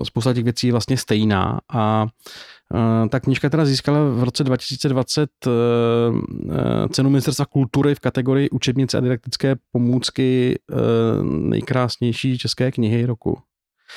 e, 0.00 0.04
spousta 0.04 0.34
těch 0.34 0.44
věcí 0.44 0.66
je 0.66 0.72
vlastně 0.72 0.96
stejná 0.96 1.60
a 1.72 2.06
Eh, 2.61 2.61
ta 3.08 3.20
knižka 3.20 3.50
teda 3.50 3.64
získala 3.64 3.98
v 4.04 4.24
roce 4.24 4.44
2020 4.44 5.30
eh, 5.46 5.50
eh, 5.50 6.88
cenu 6.88 7.10
ministerstva 7.10 7.44
kultury 7.44 7.94
v 7.94 8.00
kategorii 8.00 8.50
učebnice 8.50 8.98
a 8.98 9.00
didaktické 9.00 9.56
pomůcky 9.72 10.58
nejkrásnější 11.22 12.38
české 12.38 12.72
knihy 12.72 13.06
roku. 13.06 13.38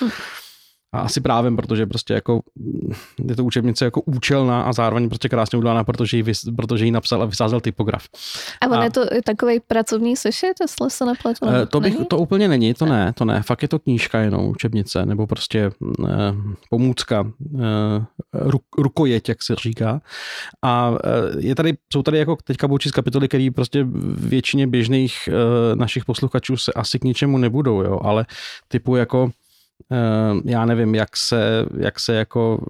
Hm. 0.04 0.10
A 0.96 1.00
asi 1.00 1.22
právě, 1.22 1.52
protože 1.52 1.86
prostě 1.86 2.14
jako 2.14 2.42
je 3.26 3.36
to 3.36 3.44
učebnice 3.44 3.86
jako 3.86 4.02
účelná 4.02 4.62
a 4.62 4.74
zároveň 4.74 5.10
prostě 5.10 5.30
krásně 5.30 5.58
udělaná, 5.58 5.84
protože 5.84 6.18
ji, 6.18 6.24
protože 6.56 6.86
ji 6.86 6.92
napsal 6.92 7.22
a 7.22 7.26
vysázel 7.26 7.62
typograf. 7.62 8.04
A 8.62 8.68
on 8.68 8.78
a, 8.78 8.84
je 8.84 8.92
to 8.92 9.02
takový 9.24 9.60
pracovní 9.60 10.16
sešit, 10.16 10.54
jestli 10.62 10.90
se 10.90 11.06
nepletu? 11.06 11.46
To, 11.70 11.80
bych, 11.80 11.96
to 12.08 12.18
úplně 12.18 12.48
není, 12.48 12.74
to 12.74 12.86
ne, 12.86 13.14
to 13.14 13.26
ne. 13.26 13.42
Fakt 13.42 13.62
je 13.62 13.68
to 13.68 13.80
knížka 13.80 14.20
jenom, 14.20 14.46
učebnice, 14.46 15.06
nebo 15.06 15.28
prostě 15.28 15.72
uh, 15.80 16.08
pomůcka, 16.70 17.22
uh, 17.22 17.62
ruk, 18.34 18.64
rukojeť, 18.78 19.30
jak 19.30 19.44
se 19.44 19.56
říká. 19.56 20.02
A 20.62 20.90
uh, 20.90 20.98
je 21.38 21.56
tady, 21.56 21.74
jsou 21.94 22.04
tady 22.04 22.18
jako 22.18 22.38
teďka 22.44 22.68
bouči 22.68 22.90
z 22.90 22.92
kapitoly, 22.92 23.28
které 23.28 23.50
prostě 23.56 23.86
většině 24.18 24.68
běžných 24.68 25.30
uh, 25.30 25.80
našich 25.80 26.06
posluchačů 26.06 26.58
se 26.58 26.74
asi 26.74 27.00
k 27.00 27.04
ničemu 27.04 27.38
nebudou, 27.38 27.82
jo, 27.82 28.00
ale 28.04 28.26
typu 28.68 28.96
jako 28.96 29.32
já 30.46 30.66
nevím, 30.66 30.96
jak 30.96 31.18
se, 31.18 31.66
jak 31.78 32.00
se 32.00 32.16
jako 32.16 32.66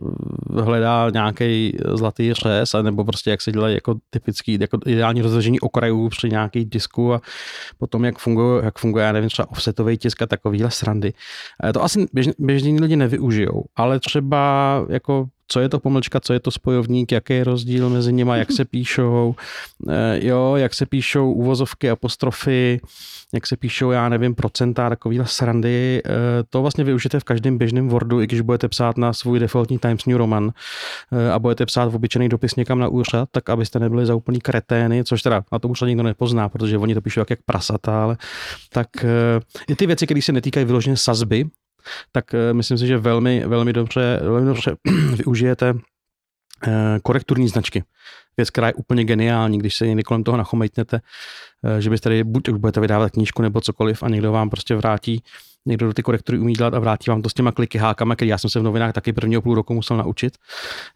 hledá 0.49 1.09
nějaký 1.09 1.77
zlatý 1.93 2.33
řez, 2.33 2.75
nebo 2.81 3.03
prostě 3.03 3.29
jak 3.29 3.41
se 3.41 3.51
dělají 3.51 3.75
jako 3.75 3.95
typický, 4.09 4.57
jako 4.61 4.79
ideální 4.85 5.21
rozložení 5.21 5.59
okrajů 5.59 6.09
při 6.09 6.29
nějaký 6.29 6.65
disku 6.65 7.13
a 7.13 7.21
potom 7.77 8.05
jak 8.05 8.17
funguje, 8.17 8.65
jak 8.65 8.79
funguje, 8.79 9.05
já 9.05 9.11
nevím, 9.11 9.29
třeba 9.29 9.51
offsetový 9.51 9.97
tisk 9.97 10.21
a 10.21 10.25
takovýhle 10.25 10.71
srandy. 10.71 11.13
Eh, 11.63 11.73
to 11.73 11.83
asi 11.83 12.05
běžní, 12.13 12.33
běžní 12.39 12.79
lidi 12.81 12.95
nevyužijou, 12.95 13.63
ale 13.75 13.99
třeba 13.99 14.85
jako 14.89 15.25
co 15.47 15.59
je 15.59 15.69
to 15.69 15.79
pomlčka, 15.79 16.19
co 16.19 16.33
je 16.33 16.39
to 16.39 16.51
spojovník, 16.51 17.11
jaký 17.11 17.33
je 17.33 17.43
rozdíl 17.43 17.89
mezi 17.89 18.13
nimi, 18.13 18.31
jak 18.35 18.51
se 18.51 18.65
píšou, 18.65 19.35
eh, 19.89 20.19
jo, 20.27 20.55
jak 20.55 20.73
se 20.73 20.85
píšou 20.85 21.31
úvozovky, 21.31 21.89
apostrofy, 21.89 22.81
jak 23.33 23.47
se 23.47 23.57
píšou, 23.57 23.91
já 23.91 24.09
nevím, 24.09 24.35
procenta, 24.35 24.89
takovýhle 24.89 25.25
srandy. 25.27 26.01
Eh, 26.05 26.09
to 26.49 26.61
vlastně 26.61 26.83
využijete 26.83 27.19
v 27.19 27.23
každém 27.23 27.57
běžném 27.57 27.89
Wordu, 27.89 28.21
i 28.21 28.27
když 28.27 28.41
budete 28.41 28.67
psát 28.67 28.97
na 28.97 29.13
svůj 29.13 29.39
defaultní 29.39 29.79
Times 29.79 30.05
New 30.05 30.17
Roman 30.17 30.51
eh, 31.11 31.31
a 31.31 31.39
budete 31.39 31.65
psát 31.65 31.85
v 31.85 31.95
obyčejný 31.95 32.29
dopis 32.29 32.55
někam 32.55 32.79
na 32.79 32.87
úřad, 32.87 33.29
tak 33.31 33.49
abyste 33.49 33.79
nebyli 33.79 34.05
za 34.05 34.15
úplný 34.15 34.41
kretény, 34.41 35.03
což 35.03 35.21
teda 35.21 35.43
na 35.51 35.59
to 35.59 35.67
už 35.67 35.81
nikdo 35.81 36.03
nepozná, 36.03 36.49
protože 36.49 36.77
oni 36.77 36.93
to 36.93 37.01
píšou 37.01 37.21
jak, 37.21 37.29
jak 37.29 37.39
prasata, 37.45 38.03
ale 38.03 38.17
tak 38.73 38.87
i 39.67 39.75
ty 39.75 39.87
věci, 39.87 40.05
které 40.05 40.21
se 40.21 40.31
netýkají 40.31 40.65
vyloženě 40.65 40.97
sazby, 40.97 41.45
tak 42.11 42.25
myslím 42.51 42.77
si, 42.77 42.87
že 42.87 42.97
velmi, 42.97 43.47
velmi 43.47 43.73
dobře, 43.73 44.19
velmi 44.23 44.45
dobře 44.45 44.75
využijete 45.15 45.73
eh, 46.67 46.99
korekturní 47.03 47.47
značky. 47.47 47.83
Věc, 48.37 48.49
která 48.49 48.67
je 48.67 48.73
úplně 48.73 49.03
geniální, 49.03 49.57
když 49.57 49.75
se 49.75 49.87
někdy 49.87 50.03
kolem 50.03 50.23
toho 50.23 50.37
nachomejtnete, 50.37 51.01
eh, 51.63 51.81
že 51.81 51.89
byste 51.89 52.03
tady 52.09 52.23
buď 52.23 52.49
už 52.49 52.57
budete 52.57 52.79
vydávat 52.79 53.11
knížku 53.11 53.41
nebo 53.41 53.61
cokoliv 53.61 54.03
a 54.03 54.09
někdo 54.09 54.31
vám 54.31 54.49
prostě 54.49 54.75
vrátí 54.75 55.23
někdo 55.65 55.87
do 55.87 55.93
ty 55.93 56.03
korektory 56.03 56.39
umí 56.39 56.53
dělat 56.53 56.73
a 56.73 56.79
vrátí 56.79 57.09
vám 57.09 57.21
to 57.21 57.29
s 57.29 57.33
těma 57.33 57.51
kliky 57.51 57.77
hákama, 57.77 58.15
který 58.15 58.29
já 58.29 58.37
jsem 58.37 58.49
se 58.49 58.59
v 58.59 58.63
novinách 58.63 58.93
taky 58.93 59.13
prvního 59.13 59.41
půl 59.41 59.55
roku 59.55 59.73
musel 59.73 59.97
naučit 59.97 60.37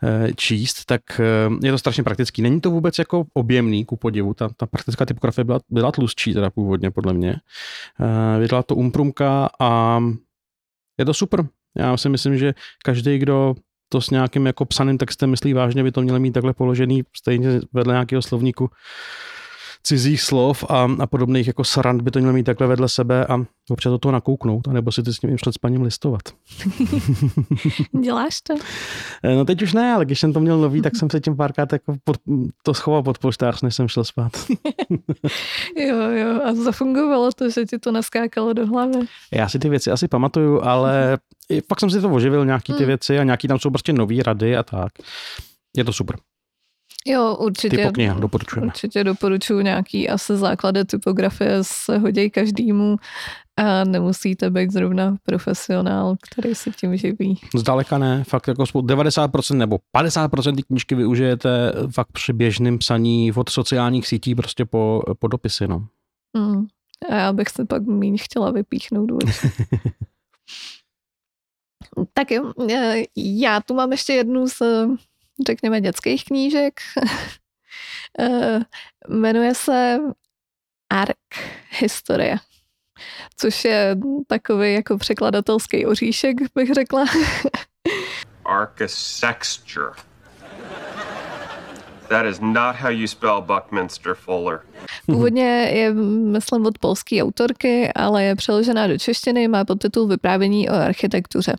eh, 0.04 0.34
číst, 0.36 0.86
tak 0.86 1.02
eh, 1.20 1.66
je 1.66 1.72
to 1.72 1.78
strašně 1.78 2.04
praktický. 2.04 2.42
Není 2.42 2.62
to 2.62 2.72
vůbec 2.72 3.00
jako 3.00 3.26
objemný, 3.34 3.86
ku 3.86 3.98
podivu, 3.98 4.34
ta, 4.34 4.50
ta 4.58 4.66
praktická 4.66 5.06
typografie 5.06 5.46
byla, 5.46 5.60
byla 5.70 5.92
tlustší 5.92 6.34
teda 6.34 6.50
původně, 6.50 6.92
podle 6.92 7.14
mě. 7.14 7.36
Eh, 8.00 8.40
vydala 8.40 8.64
to 8.64 8.76
Umprumka 8.76 9.50
a 9.60 10.00
je 11.00 11.06
to 11.06 11.14
super. 11.14 11.48
Já 11.78 11.98
si 11.98 12.10
myslím, 12.10 12.38
že 12.38 12.54
každý, 12.86 13.18
kdo 13.18 13.56
to 13.90 14.02
s 14.02 14.10
nějakým 14.10 14.46
jako 14.46 14.66
psaným 14.66 14.98
textem 14.98 15.30
myslí 15.30 15.54
vážně, 15.54 15.84
by 15.84 15.92
to 15.92 16.02
měl 16.02 16.20
mít 16.20 16.32
takhle 16.32 16.54
položený 16.54 17.04
stejně 17.18 17.60
vedle 17.74 17.94
nějakého 17.94 18.22
slovníku 18.22 18.70
cizích 19.84 20.22
slov 20.22 20.64
a, 20.70 20.88
a 21.00 21.08
podobných 21.08 21.48
jako 21.48 21.64
srand 21.64 22.02
by 22.02 22.12
to 22.12 22.20
měl 22.20 22.34
mít 22.34 22.44
takhle 22.44 22.68
vedle 22.68 22.90
sebe 22.90 23.26
a 23.26 23.46
občas 23.70 23.92
do 23.92 23.98
toho 23.98 24.12
nakouknout, 24.12 24.68
anebo 24.68 24.92
si 24.92 25.04
ty 25.04 25.14
s 25.14 25.22
ním 25.22 25.36
před 25.36 25.52
spaním 25.52 25.82
listovat. 25.82 26.22
Děláš 28.02 28.42
to? 28.42 28.56
Eh, 29.24 29.36
no 29.36 29.46
teď 29.46 29.62
už 29.62 29.74
ne, 29.74 29.94
ale 29.94 30.06
když 30.06 30.20
jsem 30.20 30.34
to 30.34 30.40
měl 30.40 30.58
nový, 30.58 30.82
tak 30.82 30.96
jsem 30.96 31.10
se 31.10 31.20
tím 31.20 31.36
párkrát 31.38 31.74
jako 31.74 31.96
pod, 32.04 32.18
to 32.64 32.74
schoval 32.74 33.04
pod 33.04 33.18
polštář, 33.18 33.62
než 33.62 33.76
jsem 33.76 33.88
šel 33.88 34.04
spát. 34.04 34.32
jo, 35.78 35.98
jo, 35.98 36.42
a 36.44 36.54
zafungovalo 36.54 37.30
to, 37.32 37.50
že 37.50 37.66
ti 37.66 37.80
to 37.80 37.92
naskákalo 37.92 38.54
do 38.54 38.68
hlavy. 38.68 39.00
Já 39.34 39.50
si 39.50 39.60
ty 39.60 39.70
věci 39.70 39.92
asi 39.92 40.08
pamatuju, 40.08 40.62
ale 40.62 41.18
pak 41.68 41.80
jsem 41.80 41.90
si 41.90 42.02
to 42.02 42.10
oživil, 42.10 42.46
nějaký 42.46 42.74
ty 42.74 42.80
hmm. 42.80 42.88
věci 42.88 43.20
a 43.20 43.24
nějaký 43.24 43.48
tam 43.48 43.60
jsou 43.60 43.70
prostě 43.70 43.94
nové 43.94 44.24
rady 44.24 44.58
a 44.58 44.64
tak. 44.64 44.92
Je 45.78 45.84
to 45.84 45.94
super. 45.94 46.16
Jo, 47.08 47.36
určitě. 47.36 47.78
Typokniha, 47.78 48.20
doporučujeme. 48.20 48.68
Určitě 48.68 49.04
doporučuji 49.04 49.62
nějaký 49.62 50.10
asi 50.10 50.38
základy 50.38 50.86
typografie 50.86 51.58
se 51.62 51.98
hodí 51.98 52.30
každému 52.30 52.98
a 53.58 53.84
nemusíte 53.84 54.50
být 54.50 54.72
zrovna 54.72 55.16
profesionál, 55.24 56.16
který 56.30 56.56
se 56.56 56.72
tím 56.72 56.98
živí. 56.98 57.40
Zdaleka 57.56 57.98
ne, 57.98 58.24
fakt 58.24 58.48
jako 58.48 58.64
90% 58.64 59.58
nebo 59.58 59.78
50% 59.98 60.56
ty 60.56 60.64
knížky 60.64 60.96
využijete 60.96 61.74
fakt 61.94 62.12
při 62.12 62.34
běžném 62.34 62.78
psaní 62.78 63.32
od 63.32 63.50
sociálních 63.50 64.08
sítí 64.08 64.36
prostě 64.36 64.66
po, 64.66 65.02
po 65.20 65.28
dopisy, 65.28 65.68
no. 65.68 65.88
Mm. 66.38 66.66
A 67.10 67.16
já 67.16 67.34
bych 67.34 67.50
se 67.50 67.66
pak 67.66 67.84
méně 67.84 68.18
chtěla 68.18 68.52
vypíchnout. 68.52 69.10
tak 72.14 72.32
jo, 72.32 72.54
e, 72.70 73.04
já 73.16 73.62
tu 73.62 73.74
mám 73.74 73.92
ještě 73.92 74.14
jednu 74.14 74.48
z 74.48 74.62
řekněme, 75.48 75.82
dětských 75.82 76.26
knížek. 76.26 76.80
Eh, 78.20 78.60
jmenuje 79.08 79.56
se 79.56 79.98
Ark 80.90 81.18
historie, 81.70 82.38
což 83.38 83.66
je 83.66 83.98
takový 84.28 84.74
jako 84.74 84.98
překladatelský 84.98 85.86
oříšek, 85.86 86.36
bych 86.56 86.74
řekla. 86.74 87.06
Architecture. 88.46 89.92
That 92.10 92.26
is 92.26 92.40
not 92.40 92.76
how 92.76 92.90
you 92.90 93.08
spell 93.08 93.42
Buckminster 93.42 94.16
Fuller. 94.16 94.62
Původně 95.06 95.72
je, 95.74 95.94
myslím, 95.94 96.66
od 96.66 96.78
polské 96.78 97.24
autorky, 97.24 97.94
ale 97.94 98.24
je 98.24 98.36
přeložená 98.36 98.88
do 98.88 98.98
češtiny, 98.98 99.48
má 99.48 99.66
podtitul 99.66 100.08
Vyprávění 100.08 100.70
o 100.70 100.74
architektuře. 100.74 101.54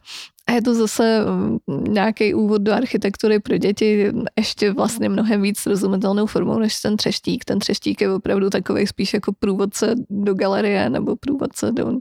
A 0.50 0.52
je 0.52 0.62
to 0.62 0.74
zase 0.74 1.24
mm, 1.24 1.58
nějaký 1.88 2.34
úvod 2.34 2.62
do 2.62 2.72
architektury 2.72 3.40
pro 3.40 3.56
děti, 3.56 4.12
ještě 4.38 4.72
vlastně 4.72 5.08
mnohem 5.08 5.42
víc 5.42 5.58
srozumitelnou 5.58 6.26
formou 6.26 6.58
než 6.58 6.80
ten 6.80 6.96
třeštík. 6.96 7.44
Ten 7.44 7.58
třeštík 7.58 8.00
je 8.00 8.14
opravdu 8.14 8.50
takový 8.50 8.86
spíš 8.86 9.14
jako 9.14 9.32
průvodce 9.32 9.94
do 10.10 10.34
galerie 10.34 10.90
nebo 10.90 11.16
průvodce 11.16 11.72
do, 11.72 11.98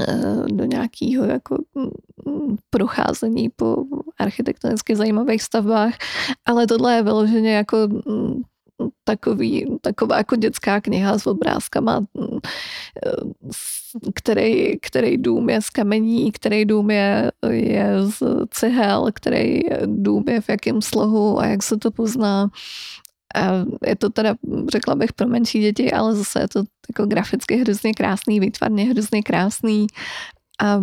eh, 0.00 0.44
do 0.52 0.64
nějakého 0.64 1.24
jako 1.24 1.56
mm, 1.74 2.56
procházení 2.70 3.48
po 3.56 3.76
architektonicky 4.18 4.96
zajímavých 4.96 5.42
stavbách, 5.42 5.94
ale 6.44 6.66
tohle 6.66 6.94
je 6.94 7.02
vyloženě 7.02 7.54
jako 7.54 7.76
mm, 8.06 8.42
takový, 9.04 9.78
taková 9.80 10.16
jako 10.16 10.36
dětská 10.36 10.80
kniha 10.80 11.18
s 11.18 11.26
obrázkama, 11.26 12.00
mm, 12.00 12.38
který, 14.14 14.78
který 14.80 15.16
dům 15.16 15.50
je 15.50 15.62
z 15.62 15.70
kamení, 15.70 16.32
který 16.32 16.64
dům 16.64 16.90
je, 16.90 17.32
je 17.50 17.94
z 18.02 18.22
cihel, 18.50 19.10
který 19.14 19.60
dům 19.86 20.24
je 20.28 20.40
v 20.40 20.48
jakém 20.48 20.82
slohu 20.82 21.38
a 21.40 21.46
jak 21.46 21.62
se 21.62 21.76
to 21.76 21.90
pozná. 21.90 22.50
A 23.34 23.64
je 23.86 23.96
to 23.96 24.10
teda, 24.10 24.34
řekla 24.72 24.94
bych, 24.94 25.12
pro 25.12 25.26
menší 25.26 25.60
děti, 25.60 25.92
ale 25.92 26.14
zase 26.14 26.40
je 26.40 26.48
to 26.48 26.62
jako 26.88 27.06
graficky 27.06 27.56
hrozně 27.56 27.94
krásný, 27.94 28.40
výtvarně 28.40 28.84
hrozně 28.84 29.22
krásný. 29.22 29.86
A 30.62 30.82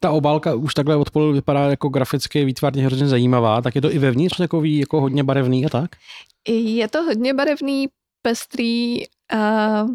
ta 0.00 0.10
obálka 0.10 0.54
už 0.54 0.74
takhle 0.74 0.96
od 0.96 1.08
vypadá 1.32 1.70
jako 1.70 1.88
graficky 1.88 2.44
výtvarně 2.44 2.86
hrozně 2.86 3.06
zajímavá, 3.06 3.62
tak 3.62 3.74
je 3.74 3.80
to 3.80 3.94
i 3.94 3.98
vevnitř 3.98 4.36
takový 4.36 4.78
jako 4.78 5.00
hodně 5.00 5.24
barevný 5.24 5.66
a 5.66 5.68
tak? 5.68 5.90
Je 6.48 6.88
to 6.88 7.02
hodně 7.02 7.34
barevný, 7.34 7.88
pestrý 8.22 9.06
a, 9.32 9.86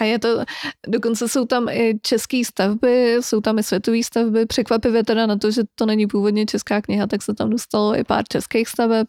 a 0.00 0.04
je 0.04 0.18
to, 0.18 0.44
dokonce 0.88 1.28
jsou 1.28 1.44
tam 1.44 1.68
i 1.68 1.98
české 2.02 2.44
stavby, 2.44 3.16
jsou 3.20 3.40
tam 3.40 3.58
i 3.58 3.62
světové 3.62 4.02
stavby, 4.02 4.46
překvapivě 4.46 5.04
teda 5.04 5.26
na 5.26 5.36
to, 5.36 5.50
že 5.50 5.62
to 5.74 5.86
není 5.86 6.06
původně 6.06 6.46
česká 6.46 6.82
kniha, 6.82 7.06
tak 7.06 7.22
se 7.22 7.34
tam 7.34 7.50
dostalo 7.50 7.98
i 7.98 8.04
pár 8.04 8.24
českých 8.28 8.68
staveb. 8.68 9.06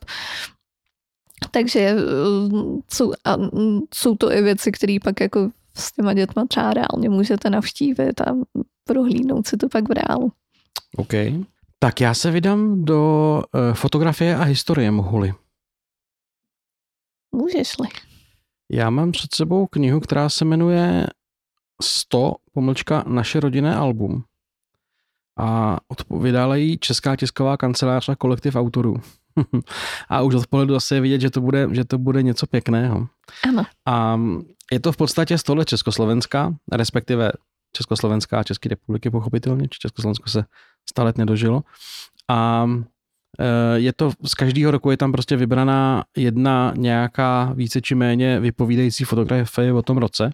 Takže 1.51 1.95
jsou, 2.91 3.13
a 3.25 3.37
jsou 3.93 4.15
to 4.15 4.31
i 4.31 4.41
věci, 4.41 4.71
které 4.71 4.97
pak 5.03 5.19
jako 5.19 5.49
s 5.77 5.91
těma 5.91 6.13
dětma 6.13 6.45
třeba 6.45 6.73
reálně 6.73 7.09
můžete 7.09 7.49
navštívit 7.49 8.21
a 8.21 8.35
prohlídnout 8.83 9.47
si 9.47 9.57
to 9.57 9.69
pak 9.69 9.89
v 9.89 9.91
reálu. 9.91 10.31
OK. 10.97 11.13
Tak 11.85 12.01
já 12.01 12.13
se 12.13 12.31
vydám 12.31 12.85
do 12.85 13.41
uh, 13.53 13.73
fotografie 13.73 14.35
a 14.35 14.43
historie, 14.43 14.91
mohli. 14.91 15.33
Můžeš-li. 17.35 17.87
Já 18.71 18.89
mám 18.89 19.11
před 19.11 19.35
sebou 19.35 19.67
knihu, 19.67 19.99
která 19.99 20.29
se 20.29 20.45
jmenuje 20.45 21.07
100 21.81 22.33
pomlčka 22.53 23.03
naše 23.07 23.39
rodinné 23.39 23.75
album. 23.75 24.23
A 25.39 25.77
odpovídají 25.87 26.77
Česká 26.77 27.15
tisková 27.15 27.57
kancelář 27.57 28.09
a 28.09 28.15
kolektiv 28.15 28.55
autorů. 28.55 28.95
a 30.09 30.21
už 30.21 30.35
od 30.35 30.47
pohledu 30.47 30.73
zase 30.73 30.95
je 30.95 31.01
vidět, 31.01 31.21
že 31.21 31.29
to 31.29 31.41
bude, 31.41 31.67
že 31.71 31.85
to 31.85 31.97
bude 31.97 32.23
něco 32.23 32.47
pěkného. 32.47 33.07
Ano. 33.49 33.63
A 33.85 34.19
je 34.71 34.79
to 34.79 34.91
v 34.91 34.97
podstatě 34.97 35.37
stole 35.37 35.65
Československa, 35.65 36.55
respektive 36.71 37.31
Československá 37.75 38.39
a 38.39 38.43
České 38.43 38.69
republiky 38.69 39.09
pochopitelně, 39.09 39.67
či 39.67 39.79
Československo 39.79 40.29
se 40.29 40.45
stále 40.89 41.13
nedožilo. 41.17 41.63
A 42.29 42.69
e, 43.39 43.79
je 43.79 43.93
to, 43.93 44.11
z 44.25 44.33
každého 44.33 44.71
roku 44.71 44.91
je 44.91 44.97
tam 44.97 45.11
prostě 45.11 45.35
vybraná 45.35 46.03
jedna 46.17 46.73
nějaká 46.75 47.51
více 47.55 47.81
či 47.81 47.95
méně 47.95 48.39
vypovídající 48.39 49.03
fotografie 49.03 49.73
o 49.73 49.81
tom 49.81 49.97
roce. 49.97 50.31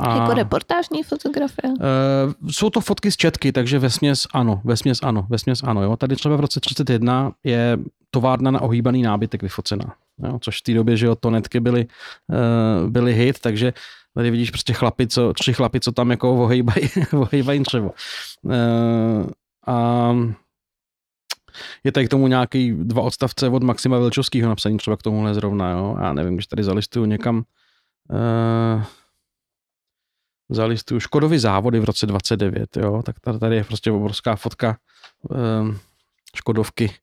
A, 0.00 0.16
jako 0.16 0.34
reportážní 0.34 1.02
fotografie? 1.02 1.72
Uh, 1.72 2.50
jsou 2.50 2.70
to 2.70 2.80
fotky 2.80 3.10
z 3.10 3.16
četky, 3.16 3.52
takže 3.52 3.78
ve 3.78 3.90
směs 3.90 4.26
ano, 4.32 4.60
ve 4.64 4.76
směs 4.76 4.98
ano, 5.02 5.26
ve 5.30 5.38
směs 5.38 5.62
ano. 5.62 5.82
Jo. 5.82 5.96
Tady 5.96 6.16
třeba 6.16 6.36
v 6.36 6.40
roce 6.40 6.60
31 6.60 7.32
je 7.44 7.78
továrna 8.10 8.50
na 8.50 8.60
ohýbaný 8.60 9.02
nábytek 9.02 9.42
vyfocená, 9.42 9.94
jo, 10.24 10.38
což 10.42 10.58
v 10.58 10.62
té 10.62 10.74
době, 10.74 10.96
že 10.96 11.06
jo, 11.06 11.14
tonetky 11.14 11.60
byly, 11.60 11.86
uh, 12.28 12.90
byly 12.90 13.14
hit, 13.14 13.38
takže 13.38 13.72
tady 14.14 14.30
vidíš 14.30 14.50
prostě 14.50 14.72
chlapi, 14.72 15.06
co, 15.06 15.32
tři 15.32 15.52
chlapi, 15.52 15.80
co 15.80 15.92
tam 15.92 16.10
jako 16.10 16.44
ohejbají, 16.44 16.90
ohejbají 17.12 17.62
třeba. 17.62 17.90
Uh, 18.42 19.26
a 19.66 20.16
je 21.84 21.92
tady 21.92 22.06
k 22.06 22.10
tomu 22.10 22.26
nějaký 22.26 22.72
dva 22.72 23.02
odstavce 23.02 23.48
od 23.48 23.62
Maxima 23.62 23.98
Vilčovského 23.98 24.48
napsaný 24.48 24.78
třeba 24.78 24.96
k 24.96 25.02
tomuhle 25.02 25.34
zrovna, 25.34 25.70
jo. 25.70 25.96
Já 26.00 26.12
nevím, 26.12 26.34
když 26.34 26.46
tady 26.46 26.64
zalistuju 26.64 27.06
někam 27.06 27.36
uh, 28.10 28.82
zalistuju 30.50 31.00
Škodovy 31.00 31.38
závody 31.38 31.80
v 31.80 31.84
roce 31.84 32.06
29, 32.06 32.76
jo, 32.76 33.02
tak 33.02 33.16
tady 33.40 33.56
je 33.56 33.64
prostě 33.64 33.90
obrovská 33.90 34.36
fotka 34.36 34.76
uh, 35.30 35.74
Škodovky 36.36 36.94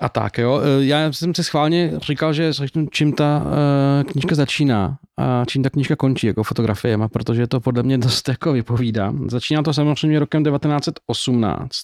a 0.00 0.08
tak, 0.08 0.38
jo. 0.38 0.60
Eh, 0.60 0.84
já 0.84 1.12
jsem 1.12 1.34
si 1.34 1.44
schválně 1.44 1.92
říkal, 1.96 2.32
že 2.32 2.52
řeknu, 2.52 2.86
čím 2.90 3.12
ta 3.12 3.42
uh, 3.44 4.10
knížka 4.10 4.34
začíná 4.34 4.98
a 5.18 5.44
čím 5.44 5.62
ta 5.62 5.70
knížka 5.70 5.96
končí, 5.96 6.26
jako 6.26 6.42
fotografiema, 6.42 7.08
protože 7.08 7.46
to 7.46 7.60
podle 7.60 7.82
mě 7.82 7.98
dost 7.98 8.28
jako 8.28 8.52
vypovídá. 8.52 9.12
Začíná 9.26 9.62
to 9.62 9.72
samozřejmě 9.72 10.18
rokem 10.18 10.44
1918. 10.44 11.76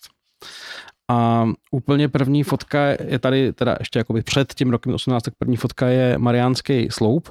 A 1.11 1.49
úplně 1.71 2.09
první 2.09 2.43
fotka 2.43 2.87
je 2.87 3.19
tady, 3.19 3.53
teda 3.53 3.77
ještě 3.79 3.99
jakoby 3.99 4.23
před 4.23 4.55
tím 4.55 4.71
rokem 4.71 4.95
18, 4.95 5.23
tak 5.23 5.35
první 5.39 5.57
fotka 5.57 5.87
je 5.87 6.19
Mariánský 6.19 6.89
sloup, 6.91 7.29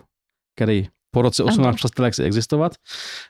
který 0.55 0.87
po 1.17 1.21
roce 1.21 1.43
18 1.43 1.67
Ano. 1.67 1.75
přestal 1.75 2.06
jaksi 2.06 2.23
existovat 2.23 2.71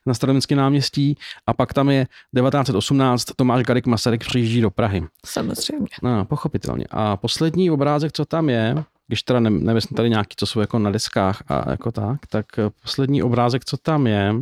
na 0.06 0.13
Staroměstském 0.13 0.58
náměstí 0.58 1.17
a 1.47 1.54
pak 1.54 1.73
tam 1.73 1.89
je 1.89 2.08
1918 2.36 3.26
Tomáš 3.36 3.63
Garik 3.63 3.86
Masaryk 3.86 4.26
přijíždí 4.28 4.62
do 4.62 4.71
Prahy. 4.71 5.04
Samozřejmě. 5.26 5.88
No, 6.04 6.26
pochopitelně. 6.26 6.86
A 6.89 7.17
poslední 7.17 7.71
obrázek, 7.71 8.12
co 8.12 8.26
tam 8.26 8.50
je, 8.50 8.84
když 9.08 9.23
teda 9.23 9.39
ne, 9.39 9.50
nemyslím 9.50 9.95
tady 9.95 10.10
nějaký, 10.10 10.36
co 10.38 10.45
jsou 10.45 10.60
jako 10.60 10.80
na 10.80 10.91
deskách 10.91 11.43
a 11.47 11.71
jako 11.71 11.91
tak, 11.91 12.19
tak 12.30 12.45
eh, 12.60 12.69
poslední 12.82 13.23
obrázek, 13.23 13.65
co 13.65 13.78
tam 13.78 14.08
je, 14.08 14.36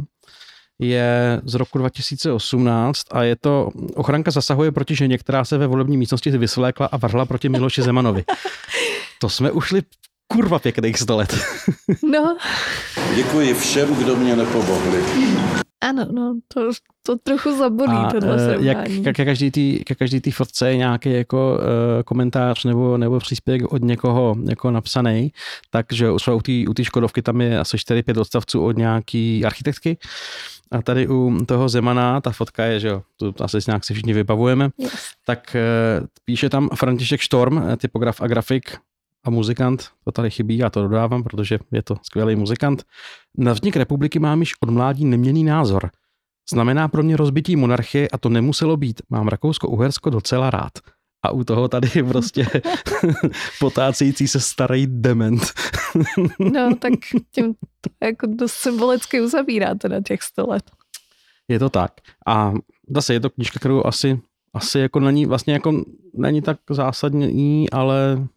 je 0.79 1.41
z 1.45 1.53
roku 1.53 1.77
2018 1.77 3.01
a 3.11 3.23
je 3.23 3.35
to 3.35 3.69
ochranka 3.95 4.31
zasahuje 4.31 4.71
proti 4.71 4.95
ženě, 4.95 5.17
která 5.17 5.45
se 5.45 5.57
ve 5.57 5.67
volební 5.67 5.97
místnosti 5.97 6.37
vysvlékla 6.37 6.87
a 6.87 6.97
vrhla 6.97 7.25
proti 7.25 7.49
Miloši 7.49 7.81
Zemanovi. 7.81 8.23
To 9.19 9.29
jsme 9.29 9.51
ušli 9.51 9.81
kurva 10.27 10.59
pěkných 10.59 10.99
100 10.99 11.17
let. 11.17 11.35
No, 12.11 12.37
Děkuji 13.15 13.53
všem, 13.53 13.95
kdo 13.95 14.15
mě 14.15 14.35
nepomohli. 14.35 15.03
ano, 15.81 16.05
no, 16.11 16.35
to, 16.53 16.71
to 17.03 17.15
trochu 17.23 17.57
zabolí, 17.57 17.91
A 17.97 18.11
tohle 18.11 18.35
eh, 18.35 18.41
jak, 18.59 18.77
srovnání. 18.77 19.03
jak, 19.03 19.17
jak 19.17 19.27
každý 19.27 19.51
tý, 19.51 19.83
ke 19.83 19.95
každý 19.95 20.21
tý 20.21 20.31
fotce 20.31 20.69
je 20.69 20.77
nějaký 20.77 21.11
jako 21.11 21.57
uh, 21.57 22.03
komentář 22.05 22.63
nebo, 22.63 22.97
nebo 22.97 23.19
příspěvek 23.19 23.73
od 23.73 23.81
někoho 23.83 24.35
jako 24.49 24.71
napsaný, 24.71 25.31
takže 25.69 26.11
u 26.11 26.17
té 26.41 26.51
u 26.69 26.73
tý 26.73 26.83
Škodovky 26.85 27.21
tam 27.21 27.41
je 27.41 27.59
asi 27.59 27.77
4-5 27.77 28.19
odstavců 28.21 28.65
od 28.65 28.77
nějaký 28.77 29.45
architektky 29.45 29.97
a 30.71 30.81
tady 30.81 31.07
u 31.07 31.37
toho 31.45 31.69
Zemana, 31.69 32.21
ta 32.21 32.31
fotka 32.31 32.63
je, 32.65 32.79
že 32.79 32.87
jo, 32.87 33.01
tu 33.19 33.33
asi 33.43 33.57
nějak 33.67 33.85
si 33.85 33.93
všichni 33.93 34.13
vybavujeme, 34.13 34.69
Yes. 34.77 34.93
tak 35.25 35.55
uh, 36.01 36.05
píše 36.25 36.49
tam 36.49 36.69
František 36.75 37.21
Štorm, 37.21 37.61
typograf 37.77 38.21
a 38.21 38.27
grafik 38.27 38.77
a 39.25 39.29
muzikant, 39.29 39.89
to 40.03 40.11
tady 40.11 40.31
chybí, 40.31 40.57
já 40.57 40.69
to 40.69 40.81
dodávám, 40.81 41.23
protože 41.23 41.59
je 41.71 41.81
to 41.81 41.95
skvělý 42.01 42.35
muzikant. 42.35 42.83
Na 43.37 43.53
vznik 43.53 43.75
republiky 43.75 44.19
mám 44.19 44.39
již 44.39 44.53
od 44.61 44.69
mládí 44.69 45.05
neměný 45.05 45.43
názor. 45.43 45.89
Znamená 46.49 46.87
pro 46.87 47.03
mě 47.03 47.17
rozbití 47.17 47.55
monarchie 47.55 48.07
a 48.07 48.17
to 48.17 48.29
nemuselo 48.29 48.77
být. 48.77 49.01
Mám 49.09 49.27
Rakousko-Uhersko 49.27 50.09
docela 50.09 50.49
rád. 50.49 50.71
A 51.23 51.31
u 51.31 51.43
toho 51.43 51.67
tady 51.67 51.89
je 51.95 52.03
prostě 52.07 52.47
potácející 53.59 54.27
se 54.27 54.39
starý 54.39 54.87
dement. 54.87 55.41
No, 56.39 56.75
tak 56.75 56.93
tím 57.31 57.53
to 57.81 57.89
jako 58.03 58.27
dost 58.27 58.53
symbolicky 58.53 59.21
uzavírá 59.21 59.75
teda 59.75 60.01
těch 60.01 60.21
100 60.21 60.47
let. 60.47 60.63
Je 61.47 61.59
to 61.59 61.69
tak. 61.69 61.91
A 62.27 62.53
zase 62.89 63.13
je 63.13 63.19
to 63.19 63.29
knížka, 63.29 63.59
kterou 63.59 63.85
asi, 63.85 64.19
asi 64.53 64.79
jako 64.79 64.99
není, 64.99 65.25
vlastně 65.25 65.53
jako 65.53 65.83
není 66.13 66.41
tak 66.41 66.57
zásadní, 66.69 67.69
ale 67.69 68.27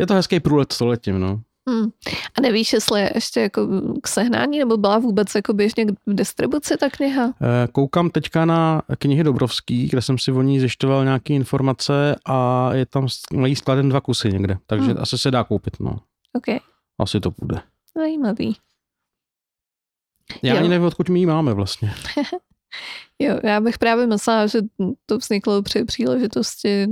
je 0.00 0.06
to 0.06 0.14
hezký 0.14 0.40
průlet 0.40 0.72
stoletím, 0.72 1.20
no. 1.20 1.40
Hmm. 1.68 1.90
A 2.38 2.40
nevíš, 2.40 2.72
jestli 2.72 3.00
je 3.00 3.10
ještě 3.14 3.40
jako 3.40 3.68
k 4.02 4.08
sehnání, 4.08 4.58
nebo 4.58 4.76
byla 4.76 4.98
vůbec 4.98 5.34
jako 5.34 5.52
běžně 5.52 5.84
k 5.84 5.88
distribuci 6.06 6.76
ta 6.76 6.90
kniha? 6.90 7.24
Eh, 7.42 7.68
Koukám 7.72 8.10
teďka 8.10 8.44
na 8.44 8.82
knihy 8.98 9.24
Dobrovský, 9.24 9.86
kde 9.88 10.02
jsem 10.02 10.18
si 10.18 10.32
o 10.32 10.42
ní 10.42 10.60
zjišťoval 10.60 11.04
nějaké 11.04 11.34
informace 11.34 12.16
a 12.26 12.70
je 12.74 12.86
tam 12.86 13.06
mají 13.34 13.56
skladen 13.56 13.88
dva 13.88 14.00
kusy 14.00 14.32
někde, 14.32 14.58
takže 14.66 14.90
Hmm. 14.92 15.02
asi 15.02 15.18
se 15.18 15.30
dá 15.30 15.44
koupit, 15.44 15.76
no. 15.80 15.96
OK, 16.32 16.62
Asi 16.98 17.20
to 17.20 17.30
bude. 17.40 17.60
zajímavý. 17.96 18.56
Já 20.42 20.54
Jo. 20.54 20.60
ani 20.60 20.68
nevím, 20.68 20.86
odkud 20.86 21.08
my 21.08 21.18
ji 21.18 21.26
máme 21.26 21.54
vlastně. 21.54 21.92
Jo, 23.18 23.38
já 23.42 23.60
bych 23.60 23.78
právě 23.78 24.06
myslela, 24.06 24.46
že 24.46 24.58
to 25.06 25.18
vzniklo 25.18 25.62
při 25.62 25.84
příležitosti 25.84 26.86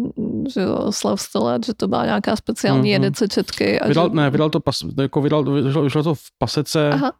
že 0.54 0.66
oslav 0.66 1.20
100 1.20 1.44
let, 1.44 1.66
že 1.66 1.74
to 1.74 1.88
byla 1.88 2.04
nějaká 2.04 2.36
speciální 2.36 2.90
Mhm. 2.94 3.02
mm-hmm. 3.02 3.06
edice 3.06 3.28
četky. 3.28 3.80
A 3.80 3.88
Vydal, 3.88 4.08
že... 4.10 4.14
ne, 4.16 4.30
vydal 4.30 4.50
to, 4.50 4.60
pas, 4.60 4.82
jako 5.02 5.20
vydal, 5.20 5.44
vyšlo, 5.62 5.82
vyšlo 5.82 6.02
to 6.02 6.14
v 6.14 6.22
pasece, 6.38 6.90
Aha, 6.92 7.12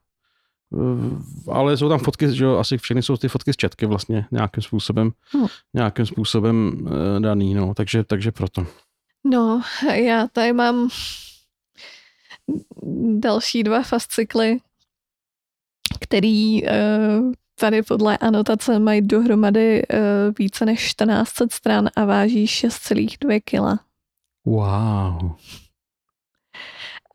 ale 1.52 1.76
jsou 1.76 1.88
tam 1.88 1.98
fotky, 1.98 2.34
že 2.34 2.44
jo, 2.44 2.56
asi 2.58 2.78
všechny 2.78 3.02
jsou 3.02 3.16
ty 3.16 3.28
fotky 3.28 3.52
z 3.52 3.56
četky 3.56 3.86
vlastně 3.86 4.26
nějakým 4.30 4.62
způsobem, 4.62 5.10
Hmm. 5.32 5.46
nějakým 5.74 6.06
způsobem 6.06 6.86
eh, 7.16 7.20
daný, 7.20 7.54
no, 7.54 7.74
takže, 7.74 8.04
takže 8.04 8.32
proto. 8.32 8.66
no, 9.24 9.62
já 9.92 10.26
tady 10.32 10.52
mám 10.52 10.88
další 13.18 13.62
dva 13.62 13.82
fascykly, 13.82 14.58
který 16.00 16.66
eh, 16.68 17.20
tady 17.60 17.82
podle 17.82 18.18
anotace 18.18 18.78
mají 18.78 19.00
dohromady 19.02 19.82
eh, 19.82 19.98
více 20.38 20.64
než 20.66 20.80
1400 20.94 21.44
stran 21.50 21.88
a 21.96 22.04
váží 22.04 22.46
6,2 22.46 23.40
kg. 23.44 23.80
Wow. 24.44 25.32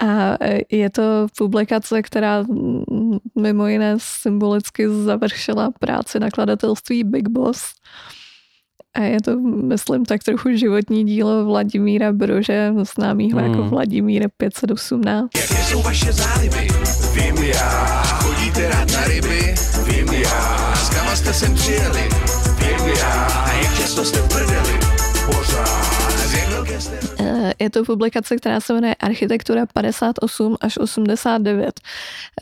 A 0.02 0.38
e, 0.46 0.60
je 0.72 0.90
to 0.90 1.28
publikace, 1.38 2.02
která 2.02 2.46
mimo 3.42 3.68
jiné 3.68 3.96
symbolicky 3.98 4.90
završila 4.90 5.72
práci 5.80 6.20
nakladatelství 6.20 7.04
Big 7.04 7.30
Boss. 7.30 7.74
A 8.94 9.00
je 9.02 9.22
to, 9.22 9.40
myslím, 9.40 10.06
tak 10.06 10.24
trochu 10.24 10.50
životní 10.56 11.04
dílo 11.06 11.46
Vladimíra 11.46 12.12
Brože, 12.14 12.74
známýho 12.96 13.40
Hmm. 13.40 13.52
jako 13.52 13.64
Vladimír 13.64 14.30
518. 14.38 15.30
Jaké 15.36 15.64
jsou 15.64 15.82
vaše 15.82 16.12
záliby? 16.14 16.68
Vím 17.14 17.44
já. 17.44 18.04
Chodíte 18.04 18.70
rád 18.70 18.92
na 18.94 19.04
ryby? 19.04 19.53
Vím 19.86 20.14
já. 20.14 20.74
S 20.76 20.90
kama 20.90 21.16
jste 21.16 21.34
sem 21.34 21.56
přijeli? 21.56 22.10
Vím 22.60 22.88
já. 22.88 23.24
A 23.26 23.54
jak 23.54 23.78
často 23.78 24.06
jste 24.06 24.22
prdeli? 24.22 24.80
Pořád. 25.26 25.94
Eh, 27.20 27.54
Je 27.60 27.70
to 27.70 27.84
publikace, 27.84 28.36
která 28.36 28.60
se 28.60 28.74
jmenuje 28.74 28.96
Architektura 28.96 29.66
58 29.74 30.56
až 30.62 30.78
89. 30.78 31.80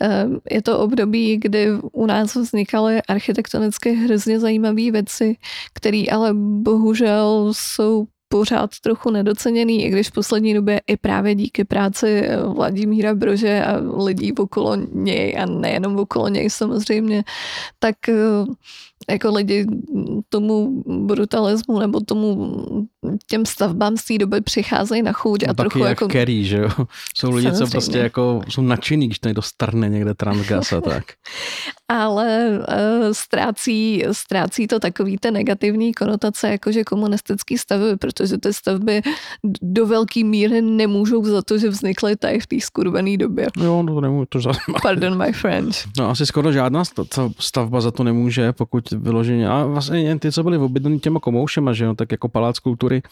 Eh, 0.02 0.26
Je 0.50 0.62
to 0.62 0.78
období, 0.78 1.36
kdy 1.36 1.68
u 1.92 2.06
nás 2.06 2.34
vznikaly 2.34 3.02
architektonicky 3.08 3.92
hrozně 3.92 4.40
zajímavé 4.40 4.90
věci, 4.90 5.36
které 5.74 6.04
ale 6.12 6.30
bohužel 6.62 7.48
jsou 7.52 8.06
pořád 8.32 8.70
trochu 8.80 9.10
nedoceněný, 9.10 9.84
i 9.84 9.90
když 9.90 10.08
v 10.08 10.12
poslední 10.12 10.54
době 10.54 10.80
i 10.86 10.96
právě 10.96 11.34
díky 11.34 11.64
práci 11.64 12.08
eh, 12.08 12.36
Vladimíra 12.36 13.14
Brože 13.14 13.64
a 13.64 13.76
lidí 14.04 14.32
okolo 14.32 14.76
něj 14.92 15.36
a 15.38 15.46
nejenom 15.46 15.96
okolo 15.96 16.28
něj 16.28 16.50
samozřejmě, 16.50 17.24
tak 17.78 18.08
eh, 18.08 18.14
jako 19.12 19.30
lidi 19.34 19.66
tomu 20.28 20.82
brutalismu 21.06 21.78
nebo 21.78 22.00
tomu 22.00 22.52
těm 23.26 23.46
stavbám 23.46 23.96
z 23.96 24.04
té 24.04 24.18
doby 24.18 24.40
přicházejí 24.40 25.02
na 25.02 25.12
chuť 25.12 25.44
a 25.44 25.46
No, 25.46 25.54
trochu 25.54 25.78
taky 25.78 25.80
jak 25.80 25.90
jako... 25.90 26.08
Kerry, 26.08 26.44
že 26.44 26.56
jo. 26.58 26.68
Jsou 27.16 27.30
lidi, 27.30 27.48
co 27.48 27.54
Samozřejmě. 27.54 27.70
prostě 27.70 27.98
jako 27.98 28.40
jsou 28.48 28.62
nadšený, 28.62 29.06
když 29.06 29.20
někdo 29.20 29.42
starne 29.42 29.88
někde 29.88 30.14
transgas 30.14 30.72
a 30.72 30.80
tak. 30.80 31.04
ale 31.88 32.48
uh, 32.58 33.12
ztrácí, 33.12 34.04
ztrácí 34.12 34.66
to 34.66 34.80
takový 34.80 35.18
ten 35.18 35.34
negativní 35.34 35.94
konotace, 35.94 36.48
jakože 36.50 36.84
komunistický 36.84 37.58
stavby, 37.58 37.96
protože 37.96 38.38
ty 38.38 38.52
stavby 38.52 39.02
do 39.62 39.86
velké 39.86 40.24
míry 40.24 40.62
nemůžou 40.62 41.24
za 41.24 41.42
to, 41.42 41.58
že 41.58 41.68
vznikly 41.68 42.16
tady 42.16 42.40
v 42.40 42.46
té 42.46 42.56
skurvené 42.60 43.16
době. 43.16 43.46
Jo, 43.62 43.82
no 43.82 43.94
to 43.94 44.00
nemůžu, 44.00 44.26
to 44.28 44.40
za... 44.40 44.52
Pardon 44.82 45.18
my 45.18 45.32
French. 45.32 45.76
No 45.98 46.10
asi 46.10 46.26
skoro 46.26 46.52
žádná 46.52 46.84
sta- 46.84 47.04
ta 47.04 47.30
stavba 47.38 47.80
za 47.80 47.90
to 47.90 48.04
nemůže, 48.04 48.52
pokud 48.52 48.92
vyloženě, 49.02 49.48
a 49.48 49.64
vlastně 49.64 50.00
jen 50.00 50.18
ty, 50.18 50.32
co 50.32 50.42
byly 50.42 50.58
obydlený 50.58 51.00
těma 51.00 51.20
komoušema, 51.20 51.72
že 51.72 51.84
jo, 51.84 51.94
tak 51.94 52.12
jako 52.12 52.28
palác 52.28 52.58
kultury 52.58 53.02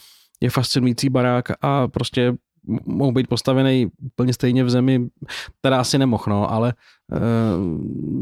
je 0.40 0.50
fascinující 0.50 1.08
barák 1.08 1.48
a 1.62 1.88
prostě 1.88 2.26
m- 2.68 2.78
mohou 2.86 3.12
být 3.12 3.28
postavený 3.28 3.90
úplně 4.02 4.32
stejně 4.32 4.64
v 4.64 4.70
zemi, 4.70 5.08
teda 5.60 5.80
asi 5.80 5.98
nemohl, 5.98 6.24
no, 6.26 6.52
ale 6.52 6.74
e, 7.12 7.20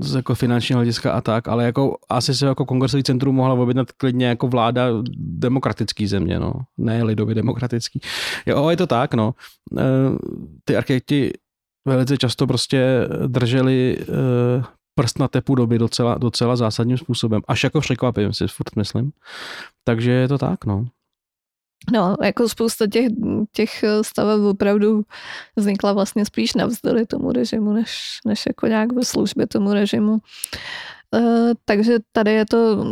z 0.05 0.15
jako 0.15 0.35
finančního 0.35 0.79
hlediska 0.79 1.13
a 1.13 1.21
tak, 1.21 1.49
ale 1.49 1.65
jako 1.65 1.97
asi 2.09 2.35
se 2.35 2.47
jako 2.47 2.65
kongresový 2.65 3.03
centrum 3.03 3.35
mohla 3.35 3.55
objednat 3.55 3.93
klidně 3.93 4.27
jako 4.27 4.49
vláda 4.49 4.87
demokratický 5.19 6.07
země, 6.07 6.39
no, 6.39 6.53
ne 6.79 7.03
lidově 7.03 7.35
demokratický. 7.35 8.01
Jo, 8.47 8.69
je 8.69 8.77
to 8.77 8.87
tak, 8.87 9.15
no. 9.15 9.35
E, 9.79 9.85
ty 10.65 10.77
architekti 10.77 11.33
velice 11.89 12.17
často 12.17 12.47
prostě 12.47 13.09
drželi 13.27 13.97
e, 14.01 14.78
prst 14.99 15.19
na 15.19 15.29
tepu 15.29 15.55
doby 15.55 15.79
docela, 15.79 16.19
docela 16.19 16.57
zásadním 16.57 16.99
způsobem. 16.99 17.43
Až 17.49 17.65
jako 17.65 17.81
překvapím 17.81 18.33
si, 18.33 18.49
furt 18.49 18.77
myslím. 18.77 19.13
Takže 19.85 20.11
je 20.11 20.29
to 20.29 20.39
tak, 20.39 20.65
no. 20.65 20.85
No, 21.93 22.17
jako 22.23 22.49
spousta 22.49 22.87
těch, 22.87 23.07
těch 23.53 23.85
staveb 24.03 24.41
opravdu 24.41 25.03
vznikla 25.57 25.93
vlastně 25.93 26.25
spíš 26.25 26.55
navzdory 26.55 27.07
tomu 27.07 27.33
režimu, 27.33 27.73
než, 27.73 28.19
než 28.27 28.47
jako 28.47 28.67
nějak 28.67 28.93
ve 28.93 29.05
službě 29.05 29.47
tomu 29.47 29.73
režimu. 29.73 30.19
E, 31.15 31.21
takže 31.65 31.99
tady 32.13 32.33
je 32.33 32.47
to, 32.47 32.85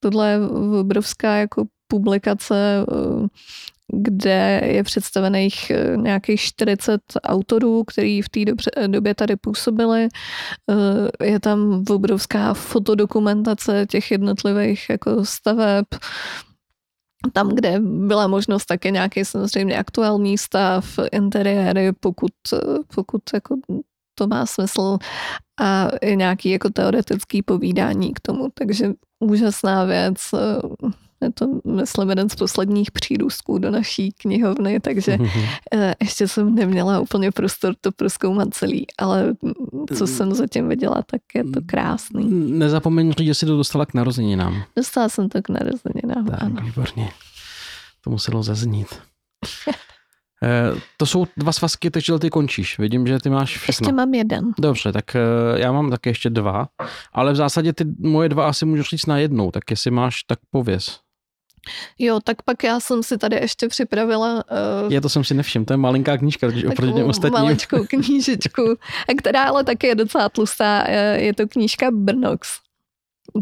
tohle 0.00 0.30
je 0.30 0.38
obrovská 0.80 1.36
jako 1.36 1.64
publikace, 1.86 2.56
e, 2.56 2.84
kde 3.92 4.60
je 4.64 4.84
představených 4.84 5.70
e, 5.70 5.96
nějakých 5.96 6.40
40 6.40 7.00
autorů, 7.22 7.84
kteří 7.84 8.22
v 8.22 8.28
té 8.28 8.40
dobře- 8.40 8.88
době 8.88 9.14
tady 9.14 9.36
působili. 9.36 10.08
E, 11.20 11.26
Je 11.26 11.40
tam 11.40 11.84
obrovská 11.90 12.54
fotodokumentace 12.54 13.86
těch 13.90 14.10
jednotlivých 14.10 14.86
jako 14.90 15.24
staveb, 15.24 15.86
tam, 17.32 17.48
kde 17.48 17.80
byla 17.80 18.26
možnost 18.26 18.66
také 18.66 18.90
nějaký 18.90 19.24
samozřejmě 19.24 19.78
aktuální 19.78 20.38
stav, 20.38 20.98
interiéry, 21.12 21.92
pokud, 22.00 22.32
pokud 22.94 23.22
jako 23.34 23.56
to 24.14 24.26
má 24.26 24.46
smysl 24.46 24.98
a 25.60 25.88
nějaký 26.14 26.50
jako 26.50 26.70
teoretický 26.70 27.42
povídání 27.42 28.12
k 28.14 28.20
tomu, 28.20 28.48
takže 28.54 28.92
úžasná 29.20 29.84
věc. 29.84 30.16
Je 31.22 31.32
to, 31.32 31.46
myslím, 31.64 32.08
jeden 32.08 32.28
z 32.28 32.34
posledních 32.34 32.90
přírůstků 32.90 33.58
do 33.58 33.70
naší 33.70 34.12
knihovny, 34.12 34.80
takže 34.80 35.18
eh, 35.74 35.94
ještě 36.00 36.28
jsem 36.28 36.54
neměla 36.54 37.00
úplně 37.00 37.30
prostor 37.30 37.74
to 37.80 37.92
proskoumat 37.92 38.54
celý, 38.54 38.86
ale 38.98 39.34
co 39.96 40.06
jsem 40.06 40.34
zatím 40.34 40.68
viděla, 40.68 41.02
tak 41.06 41.20
je 41.34 41.44
to 41.44 41.60
krásný. 41.66 42.30
Nezapomeň 42.58 43.12
říct, 43.12 43.26
že 43.26 43.34
jsi 43.34 43.46
to 43.46 43.56
dostala 43.56 43.86
k 43.86 43.94
narozeninám. 43.94 44.62
Dostala 44.76 45.08
jsem 45.08 45.28
to 45.28 45.42
k 45.42 45.48
narozeninám, 45.48 46.26
Tak, 46.26 46.42
ano. 46.42 46.56
výborně. 46.64 47.10
To 48.04 48.10
muselo 48.10 48.42
zaznít. 48.42 48.88
Eh, 50.42 50.80
to 50.96 51.06
jsou 51.06 51.26
dva 51.36 51.52
svazky, 51.52 51.90
takže 51.90 52.18
ty 52.18 52.30
končíš. 52.30 52.78
Vidím, 52.78 53.06
že 53.06 53.18
ty 53.18 53.30
máš 53.30 53.58
všechno. 53.58 53.84
Ještě 53.84 53.92
mám 53.92 54.14
jeden. 54.14 54.52
Dobře, 54.58 54.92
tak 54.92 55.16
eh, 55.16 55.20
já 55.56 55.72
mám 55.72 55.90
také 55.90 56.10
ještě 56.10 56.30
dva, 56.30 56.68
ale 57.12 57.32
v 57.32 57.36
zásadě 57.36 57.72
ty 57.72 57.84
moje 57.98 58.28
dva 58.28 58.48
asi 58.48 58.66
můžu 58.66 58.82
říct 58.82 59.06
na 59.06 59.18
jednou, 59.18 59.50
tak 59.50 59.70
jestli 59.70 59.90
máš, 59.90 60.22
tak 60.22 60.38
pověz. 60.50 61.00
Jo, 61.98 62.20
tak 62.24 62.42
pak 62.42 62.64
já 62.64 62.80
jsem 62.80 63.02
si 63.02 63.18
tady 63.18 63.36
ještě 63.36 63.68
připravila 63.68 64.44
uh, 64.84 64.92
Je 64.92 65.00
to 65.00 65.08
jsem 65.08 65.24
si 65.24 65.34
nevšiml, 65.34 65.64
to 65.64 65.72
je 65.72 65.76
malinká 65.76 66.18
knížka, 66.18 66.46
totiž 66.46 66.64
oproti 66.64 66.92
těm 66.92 67.06
ostatním. 67.06 67.42
maličkou 67.42 67.84
knížičku, 67.84 68.62
a 69.08 69.14
která 69.18 69.44
ale 69.44 69.64
taky 69.64 69.86
je 69.86 69.94
docela 69.94 70.28
tlustá. 70.28 70.90
Je 70.90 71.30
je 71.30 71.34
to 71.34 71.48
knížka 71.48 71.90
Brnox, 71.90 72.58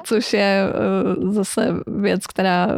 což 0.05 0.33
je 0.33 0.63
eh, 0.69 1.33
zase 1.33 1.75
věc, 1.87 2.27
která 2.27 2.69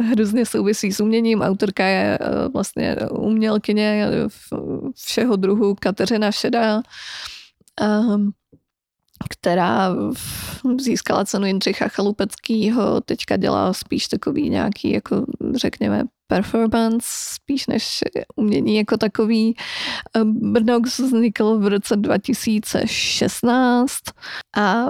eh, 0.00 0.04
hrozně 0.04 0.46
souvisí 0.46 0.92
s 0.92 1.00
uměním. 1.00 1.42
Autorka 1.42 1.86
je 1.86 2.18
eh, 2.20 2.48
vlastně 2.48 2.96
umělkyně 3.10 4.08
všeho 4.94 5.36
druhu 5.36 5.74
Kateřina 5.74 6.32
Šedá, 6.32 6.82
ehm, 7.80 8.30
která 9.30 9.94
získala 10.80 11.24
cenu 11.24 11.46
Jindřicha 11.46 11.88
Chalupeckýho, 11.88 13.00
teďka 13.00 13.36
dělá 13.36 13.72
spíš 13.72 14.08
takový 14.08 14.50
nějaký, 14.50 14.92
jako 14.92 15.26
řekněme, 15.54 16.04
performance, 16.26 17.06
spíš 17.34 17.66
než 17.66 18.00
umění 18.36 18.76
jako 18.76 18.96
takový. 18.96 19.56
Brnox 20.24 20.98
vznikl 20.98 21.58
v 21.58 21.66
roce 21.66 21.96
2016 21.96 23.92
a 24.56 24.86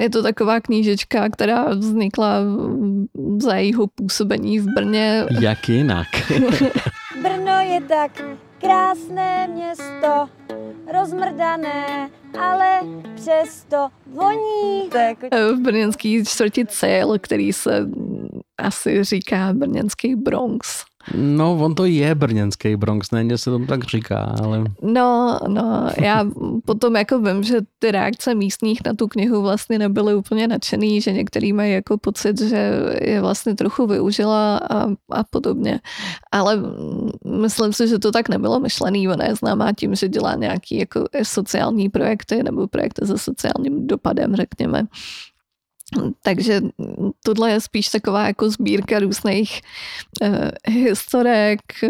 je 0.00 0.10
to 0.10 0.22
taková 0.22 0.60
knížečka, 0.60 1.28
která 1.28 1.64
vznikla 1.74 2.40
za 3.38 3.54
jejího 3.54 3.86
působení 3.86 4.60
v 4.60 4.66
Brně. 4.74 5.26
Jak 5.40 5.68
jinak? 5.68 6.06
Brno 7.22 7.60
je 7.60 7.80
tak 7.80 8.22
krásné 8.64 9.48
město, 9.48 10.28
rozmrdané, 10.92 12.10
ale 12.40 12.80
přesto 13.14 13.88
voní. 14.06 14.90
To 14.90 14.98
je 14.98 15.04
jako 15.04 15.56
v 15.56 15.60
brněnský 15.60 16.24
čtvrti 16.24 16.66
Cel, 16.66 17.18
který 17.18 17.52
se 17.52 17.86
asi 18.58 19.04
říká 19.04 19.52
brněnský 19.52 20.16
Bronx. 20.16 20.84
No, 21.14 21.58
on 21.60 21.74
to 21.74 21.84
je 21.84 22.14
brněnský 22.14 22.76
Bronx, 22.76 23.10
ne, 23.10 23.24
mně 23.24 23.38
se 23.38 23.50
to 23.50 23.58
tak 23.58 23.84
říká, 23.84 24.34
ale 24.44 24.64
No, 24.82 25.38
no, 25.48 25.90
já 26.00 26.26
potom 26.64 26.96
jako 26.96 27.18
vím, 27.18 27.42
že 27.42 27.60
ty 27.78 27.90
reakce 27.90 28.34
místních 28.34 28.80
na 28.86 28.94
tu 28.94 29.08
knihu 29.08 29.42
vlastně 29.42 29.78
nebyly 29.78 30.14
úplně 30.14 30.48
nadšený, 30.48 31.00
že 31.00 31.12
některý 31.12 31.52
mají 31.52 31.72
jako 31.72 31.98
pocit, 31.98 32.40
že 32.40 32.72
je 33.00 33.20
vlastně 33.20 33.54
trochu 33.54 33.86
využila 33.86 34.56
a, 34.56 34.86
a 35.10 35.24
podobně. 35.30 35.80
Ale 36.32 36.58
myslím 37.40 37.72
si, 37.72 37.88
že 37.88 37.98
to 37.98 38.12
tak 38.12 38.28
nebylo 38.28 38.60
myšlený. 38.60 39.08
Ona 39.08 39.24
je 39.24 39.34
známá 39.34 39.72
tím, 39.72 39.94
že 39.94 40.08
dělá 40.08 40.34
nějaký 40.34 40.78
jako 40.78 41.04
sociální 41.22 41.88
projekty 41.88 42.42
nebo 42.42 42.68
projekty 42.68 43.06
se 43.06 43.18
sociálním 43.18 43.86
dopadem, 43.86 44.36
řekněme. 44.36 44.86
Takže 46.22 46.60
tohle 47.24 47.50
je 47.50 47.60
spíš 47.60 47.88
taková 47.88 48.26
jako 48.26 48.50
sbírka 48.50 48.98
různých 48.98 49.60
eh, 50.22 50.50
historek, 50.68 51.60
eh, 51.82 51.88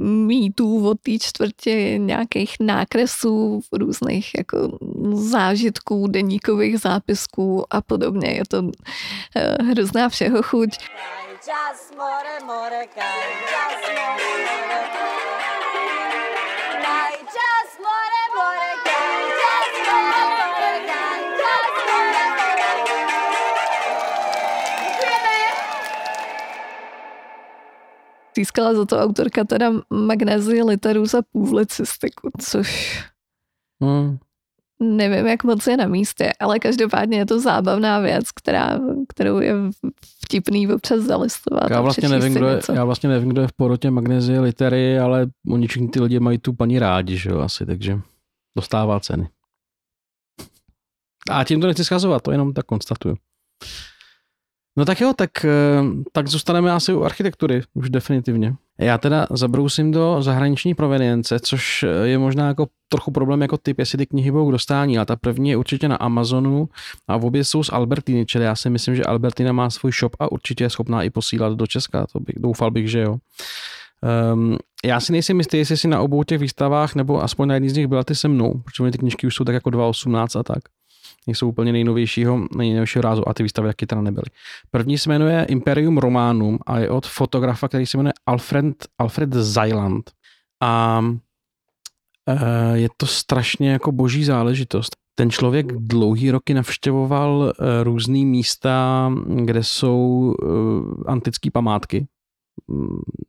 mýtů 0.00 0.88
od 0.88 1.00
té 1.00 1.18
čtvrti, 1.20 1.98
nějakých 1.98 2.56
nákresů, 2.60 3.60
různých 3.72 4.30
jako 4.38 4.78
zážitků, 5.12 6.06
deníkových 6.06 6.78
zápisků 6.78 7.64
a 7.70 7.80
podobně. 7.80 8.30
Je 8.30 8.42
to 8.48 8.62
eh, 9.36 9.56
hrozná 9.62 10.08
všeho 10.08 10.42
chuť. 10.42 10.70
more, 11.96 12.40
more, 12.46 12.86
more, 14.46 14.61
Získala 28.36 28.74
za 28.74 28.84
to 28.84 28.98
autorka 28.98 29.44
teda 29.44 29.72
magnézii 29.90 30.62
literu 30.62 31.06
za 31.06 31.22
publicistiku, 31.32 32.30
což 32.40 32.98
hm, 33.84 34.18
nevím, 34.82 35.26
jak 35.26 35.44
moc 35.44 35.66
je 35.66 35.76
na 35.76 35.86
místě, 35.86 36.32
ale 36.40 36.58
každopádně 36.58 37.18
je 37.18 37.26
to 37.26 37.40
zábavná 37.40 37.98
věc, 37.98 38.30
která, 38.30 38.78
kterou 39.08 39.40
je 39.40 39.54
vtipný 40.24 40.72
občas 40.72 41.00
zalistovat. 41.00 41.70
já 41.70 41.80
vlastně, 41.80 42.08
nevím, 42.08 42.34
kdo 42.34 42.48
je, 42.48 42.54
něco. 42.54 42.72
já 42.72 42.84
vlastně 42.84 43.08
nevím, 43.08 43.28
kdo 43.28 43.40
je 43.40 43.48
v 43.48 43.52
porotě 43.52 43.90
magnézie 43.90 44.40
litery, 44.40 44.98
ale 44.98 45.26
oni 45.48 45.66
všichni 45.66 45.88
ty 45.88 46.00
lidi 46.00 46.20
mají 46.20 46.38
tu 46.38 46.52
paní 46.52 46.78
rádi, 46.78 47.16
že 47.16 47.30
jo, 47.30 47.38
asi, 47.38 47.66
takže 47.66 48.00
dostává 48.56 49.00
ceny. 49.00 49.28
A 51.30 51.44
tím 51.44 51.60
to 51.60 51.66
nechci 51.66 51.84
schazovat, 51.84 52.22
to 52.22 52.32
jenom 52.32 52.52
tak 52.52 52.66
konstatuju. 52.66 53.16
No 54.76 54.84
tak 54.84 55.00
jo, 55.00 55.12
tak, 55.16 55.44
eh, 55.44 55.50
tak 56.12 56.28
zůstaneme 56.28 56.72
asi 56.72 56.92
u 56.92 57.02
architektury, 57.02 57.62
už 57.74 57.90
definitivně. 57.90 58.54
Já 58.78 58.98
teda 58.98 59.26
zabrousím 59.30 59.90
do 59.90 60.22
zahraniční 60.22 60.74
provenience, 60.74 61.40
což 61.40 61.84
je 62.04 62.18
možná 62.18 62.48
jako 62.48 62.66
trochu 62.88 63.10
problém 63.10 63.42
jako 63.42 63.56
typ, 63.56 63.78
jestli 63.78 63.98
ty 63.98 64.06
knihy 64.06 64.30
budou 64.30 64.48
k 64.48 64.52
dostání, 64.52 64.98
ale 64.98 65.06
ta 65.06 65.16
první 65.16 65.50
je 65.50 65.56
určitě 65.56 65.88
na 65.88 65.96
Amazonu 65.96 66.68
a 67.08 67.16
v 67.16 67.24
obě 67.24 67.44
jsou 67.44 67.62
z 67.62 67.72
Albertiny, 67.72 68.26
čili 68.26 68.44
já 68.44 68.56
si 68.56 68.70
myslím, 68.70 68.96
že 68.96 69.04
Albertina 69.04 69.52
má 69.52 69.70
svůj 69.70 69.92
shop 69.92 70.16
a 70.20 70.32
určitě 70.32 70.64
je 70.64 70.70
schopná 70.70 71.02
i 71.02 71.10
posílat 71.10 71.52
do 71.52 71.66
Česka, 71.66 72.06
to 72.12 72.20
bych, 72.20 72.34
doufal 72.38 72.70
bych, 72.70 72.90
že 72.90 73.00
jo. 73.00 73.16
Um, 74.34 74.58
já 74.84 75.00
si 75.00 75.12
nejsem 75.12 75.38
jistý, 75.38 75.58
jestli 75.58 75.76
si 75.76 75.88
na 75.88 76.00
obou 76.00 76.22
těch 76.22 76.38
výstavách, 76.38 76.94
nebo 76.94 77.22
aspoň 77.22 77.48
na 77.48 77.54
jedný 77.54 77.68
z 77.68 77.76
nich 77.76 77.86
byla 77.86 78.04
ty 78.04 78.14
se 78.14 78.28
mnou, 78.28 78.54
protože 78.64 78.90
ty 78.90 78.98
knižky 78.98 79.26
už 79.26 79.34
jsou 79.34 79.44
tak 79.44 79.54
jako 79.54 79.70
2.18 79.70 80.40
a 80.40 80.42
tak. 80.42 80.58
Nejsou 81.26 81.48
úplně 81.48 81.72
nejnovějšího, 81.72 82.46
nejnovějšího 82.56 83.02
rázu 83.02 83.28
a 83.28 83.34
ty 83.34 83.42
výstavy 83.42 83.68
taky 83.68 83.86
teda 83.86 84.00
nebyly. 84.00 84.26
První 84.70 84.98
se 84.98 85.08
jmenuje 85.08 85.44
Imperium 85.44 85.98
Romanum 85.98 86.58
a 86.66 86.78
je 86.78 86.90
od 86.90 87.06
fotografa, 87.06 87.68
který 87.68 87.86
se 87.86 87.96
jmenuje 87.96 88.12
Alfred, 88.26 88.74
Alfred 88.98 89.32
Zeiland. 89.32 90.10
A 90.62 91.04
e, 92.28 92.78
je 92.78 92.88
to 92.96 93.06
strašně 93.06 93.70
jako 93.70 93.92
boží 93.92 94.24
záležitost. 94.24 94.96
Ten 95.14 95.30
člověk 95.30 95.72
dlouhý 95.72 96.30
roky 96.30 96.54
navštěvoval 96.54 97.52
e, 97.52 97.84
různé 97.84 98.18
místa, 98.18 99.10
kde 99.44 99.64
jsou 99.64 100.34
e, 100.34 100.46
antické 101.10 101.50
památky. 101.50 102.06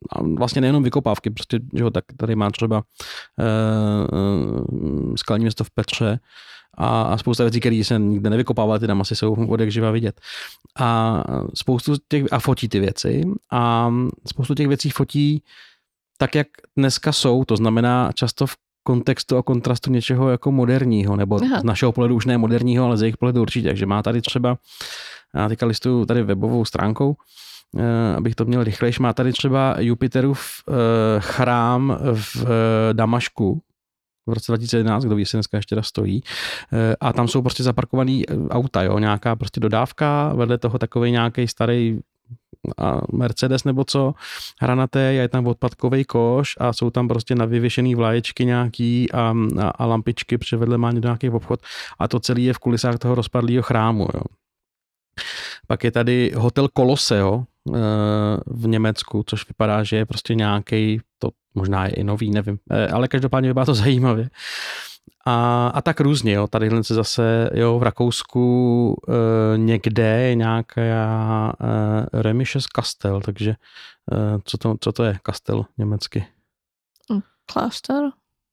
A 0.10 0.22
vlastně 0.22 0.62
nejenom 0.62 0.84
vykopávky, 0.84 1.30
prostě, 1.30 1.60
že 1.74 1.84
ho 1.84 1.92
tak 1.92 2.06
tady 2.18 2.36
má 2.36 2.52
třeba 2.52 2.84
e, 3.40 3.44
e, 3.44 5.18
skalní 5.18 5.44
město 5.44 5.64
v 5.64 5.72
Petře 5.72 6.20
a, 6.78 7.02
a 7.02 7.18
spousta 7.18 7.44
věcí, 7.44 7.60
které 7.60 7.84
se 7.84 8.00
nikde 8.00 8.30
nevykopávaly, 8.30 8.80
ty 8.80 8.88
tam 8.88 9.02
asi 9.02 9.16
jsou 9.16 9.34
od 9.34 9.60
jak 9.60 9.72
živa 9.72 9.92
vidět. 9.92 10.22
A 10.80 11.24
spoustu 11.54 11.96
těch, 12.08 12.26
a 12.32 12.40
fotí 12.40 12.70
ty 12.70 12.80
věci 12.80 13.24
a 13.52 13.92
spoustu 14.28 14.56
těch 14.56 14.68
věcí 14.68 14.90
fotí 14.90 15.44
tak, 16.18 16.36
jak 16.36 16.48
dneska 16.78 17.12
jsou, 17.12 17.46
to 17.46 17.58
znamená 17.58 18.12
často 18.14 18.48
v 18.48 18.56
kontextu 18.84 19.38
a 19.38 19.44
kontrastu 19.44 19.92
něčeho 19.92 20.30
jako 20.30 20.52
moderního, 20.52 21.16
nebo 21.16 21.40
Aha. 21.44 21.60
z 21.60 21.64
našeho 21.64 21.92
pohledu 21.92 22.16
už 22.16 22.26
ne 22.26 22.38
moderního, 22.38 22.86
ale 22.86 22.98
z 22.98 23.02
jejich 23.02 23.18
pohledu 23.18 23.42
určitě. 23.42 23.68
Takže 23.68 23.86
má 23.86 24.04
tady 24.04 24.22
třeba, 24.22 24.58
já 25.36 25.50
teďka 25.50 25.66
listuju 25.66 26.06
tady 26.06 26.24
webovou 26.24 26.66
stránkou, 26.66 27.16
abych 28.18 28.36
to 28.36 28.46
měl 28.46 28.64
rychlejš, 28.64 29.00
má 29.00 29.14
tady 29.14 29.32
třeba 29.32 29.76
Jupiterův 29.80 30.42
eh, 30.42 30.74
chrám 31.20 31.98
v 32.14 32.46
eh, 32.46 32.94
Damašku, 32.94 33.62
v 34.28 34.34
roce 34.34 34.52
2011, 34.52 35.04
kdo 35.04 35.16
ví, 35.16 35.22
jestli 35.22 35.36
dneska 35.36 35.58
ještě 35.58 35.76
stojí. 35.82 36.24
Eh, 36.74 36.96
A 37.00 37.14
tam 37.14 37.28
jsou 37.28 37.42
prostě 37.42 37.64
zaparkovaný 37.64 38.30
eh, 38.30 38.36
auta, 38.50 38.84
jo, 38.84 39.00
nějaká 39.00 39.36
prostě 39.36 39.60
dodávka, 39.60 40.34
vedle 40.34 40.58
toho 40.58 40.80
takový 40.80 41.12
nějaký 41.12 41.48
starý 41.48 42.00
a 42.78 43.02
Mercedes 43.12 43.64
nebo 43.64 43.84
co, 43.84 44.14
hranaté, 44.62 45.14
je 45.14 45.28
tam 45.30 45.48
odpadkový 45.48 46.06
koš 46.06 46.56
a 46.60 46.74
jsou 46.74 46.90
tam 46.90 47.08
prostě 47.08 47.36
na 47.36 47.46
vyvěšený 47.46 47.96
vlaječky 47.96 48.46
nějaký 48.46 49.12
a, 49.12 49.34
a, 49.62 49.68
a 49.70 49.86
lampičky, 49.86 50.38
protože 50.38 50.58
vedle 50.58 50.78
má 50.78 50.92
nějaký 50.92 51.30
obchod 51.30 51.60
a 52.00 52.08
to 52.08 52.20
celé 52.20 52.42
je 52.42 52.54
v 52.54 52.60
kulisách 52.60 52.98
toho 52.98 53.16
rozpadlého 53.16 53.62
chrámu. 53.62 54.08
Jo. 54.14 54.22
Pak 55.68 55.84
je 55.84 55.92
tady 55.92 56.32
hotel 56.36 56.68
Koloseo 56.74 57.44
eh, 57.44 57.53
v 58.46 58.68
Německu, 58.68 59.24
což 59.28 59.48
vypadá, 59.48 59.84
že 59.84 59.96
je 59.96 60.06
prostě 60.06 60.36
nějaký, 60.36 61.02
to 61.20 61.30
možná 61.56 61.86
je 61.86 61.92
i 61.92 62.04
nový, 62.04 62.32
nevím, 62.32 62.60
eh, 62.72 62.88
ale 62.88 63.08
každopádně 63.08 63.50
vypadá 63.50 63.66
to 63.66 63.74
zajímavě. 63.84 64.30
A, 65.26 65.68
a 65.68 65.82
tak 65.82 66.00
různě, 66.00 66.34
jo. 66.34 66.48
Tady 66.48 66.84
se 66.84 66.94
zase, 66.94 67.50
jo, 67.54 67.80
v 67.80 67.84
Rakousku 67.84 68.96
e, 69.08 69.58
někde 69.58 70.22
je 70.22 70.36
nějaká 70.36 70.82
e, 70.82 72.22
Remisches 72.22 72.68
Kastel, 72.68 73.22
takže 73.22 73.50
e, 73.52 73.56
co, 74.44 74.58
to, 74.58 74.76
co 74.80 74.92
to 74.92 75.04
je 75.04 75.20
kastel 75.24 75.66
německy? 75.78 76.26
Klášter? 77.46 78.02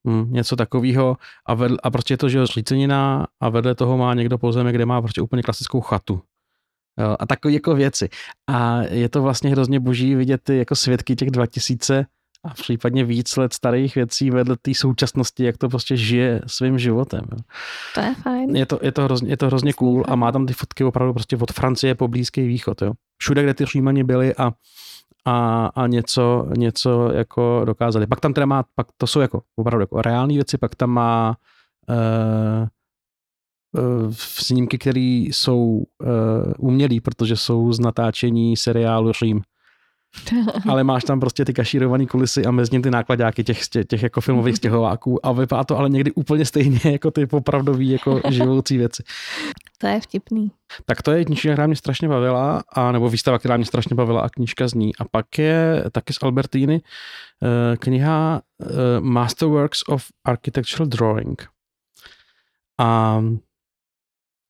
Hmm, 0.06 0.32
něco 0.32 0.56
takového 0.56 1.16
a, 1.46 1.56
a 1.82 1.90
prostě 1.90 2.14
je 2.14 2.18
to, 2.18 2.28
že 2.28 2.38
jo, 2.38 2.46
a 3.40 3.48
vedle 3.48 3.74
toho 3.74 3.96
má 3.96 4.14
někdo 4.14 4.38
pozemek, 4.38 4.74
kde 4.74 4.86
má 4.86 5.02
prostě 5.02 5.20
úplně 5.20 5.42
klasickou 5.42 5.80
chatu. 5.80 6.22
Jo, 7.00 7.16
a 7.18 7.26
takové 7.26 7.54
jako 7.54 7.74
věci. 7.74 8.08
A 8.46 8.82
je 8.82 9.08
to 9.08 9.22
vlastně 9.22 9.50
hrozně 9.50 9.80
boží 9.80 10.14
vidět 10.14 10.40
ty 10.44 10.58
jako 10.58 10.76
svědky 10.76 11.16
těch 11.16 11.30
2000 11.30 12.06
a 12.44 12.54
případně 12.54 13.04
víc 13.04 13.36
let 13.36 13.52
starých 13.52 13.94
věcí 13.94 14.30
vedle 14.30 14.56
té 14.62 14.74
současnosti, 14.74 15.44
jak 15.44 15.58
to 15.58 15.68
prostě 15.68 15.96
žije 15.96 16.40
svým 16.46 16.78
životem. 16.78 17.20
Jo. 17.32 17.38
To 17.94 18.00
je 18.00 18.14
fajn. 18.14 18.56
Je 18.56 18.66
to, 18.66 18.78
je 18.82 18.92
to, 18.92 19.02
hrozně, 19.02 19.32
je 19.32 19.36
to 19.36 19.46
hrozně 19.46 19.72
cool 19.72 20.04
a 20.08 20.16
má 20.16 20.32
tam 20.32 20.46
ty 20.46 20.52
fotky 20.52 20.84
opravdu 20.84 21.12
prostě 21.12 21.36
od 21.36 21.52
Francie 21.52 21.94
po 21.94 22.08
Blízký 22.08 22.46
východ. 22.46 22.82
Jo. 22.82 22.92
Všude, 23.18 23.42
kde 23.42 23.54
ty 23.54 23.64
Římani 23.64 24.04
byli 24.04 24.34
a, 24.34 24.52
a, 25.24 25.66
a 25.74 25.86
něco, 25.86 26.46
něco 26.56 27.12
jako 27.12 27.62
dokázali. 27.64 28.06
Pak 28.06 28.20
tam 28.20 28.34
teda 28.34 28.46
má, 28.46 28.64
pak 28.74 28.86
to 28.96 29.06
jsou 29.06 29.20
jako 29.20 29.42
opravdu 29.56 29.82
jako 29.82 30.02
reální 30.02 30.34
věci, 30.34 30.58
pak 30.58 30.74
tam 30.74 30.90
má 30.90 31.36
uh, 31.88 32.68
snímky, 34.12 34.78
které 34.78 35.24
jsou 35.26 35.60
uh, 35.62 35.86
umělý, 36.58 37.00
protože 37.00 37.36
jsou 37.36 37.72
z 37.72 37.80
natáčení 37.80 38.56
seriálu 38.56 39.12
Řím. 39.12 39.42
ale 40.68 40.84
máš 40.84 41.04
tam 41.04 41.20
prostě 41.20 41.44
ty 41.44 41.52
kašírované 41.52 42.06
kulisy 42.06 42.44
a 42.44 42.50
mezi 42.50 42.72
ním 42.72 42.82
ty 42.82 42.90
nákladáky 42.90 43.44
těch, 43.44 43.68
těch, 43.68 43.86
těch 43.86 44.02
jako 44.02 44.20
filmových 44.20 44.56
stěhováků 44.56 45.26
a 45.26 45.32
vypadá 45.32 45.64
to 45.64 45.78
ale 45.78 45.88
někdy 45.88 46.12
úplně 46.12 46.44
stejně 46.44 46.80
jako 46.84 47.10
ty 47.10 47.26
popravdový 47.26 47.90
jako 47.90 48.20
živoucí 48.30 48.78
věci. 48.78 49.02
To 49.78 49.86
je 49.86 50.00
vtipný. 50.00 50.52
Tak 50.84 51.02
to 51.02 51.10
je 51.10 51.24
knížka, 51.24 51.52
která 51.52 51.66
mě 51.66 51.76
strašně 51.76 52.08
bavila, 52.08 52.62
a 52.72 52.92
nebo 52.92 53.10
výstava, 53.10 53.38
která 53.38 53.56
mě 53.56 53.66
strašně 53.66 53.96
bavila 53.96 54.20
a 54.20 54.28
knížka 54.28 54.68
z 54.68 54.74
ní. 54.74 54.96
A 54.96 55.04
pak 55.04 55.38
je 55.38 55.84
taky 55.92 56.12
z 56.12 56.18
Albertíny 56.22 56.80
eh, 56.82 57.76
kniha 57.76 58.42
eh, 58.62 58.66
Masterworks 59.00 59.82
of 59.88 60.04
Architectural 60.24 60.88
Drawing. 60.88 61.46
A 62.80 63.22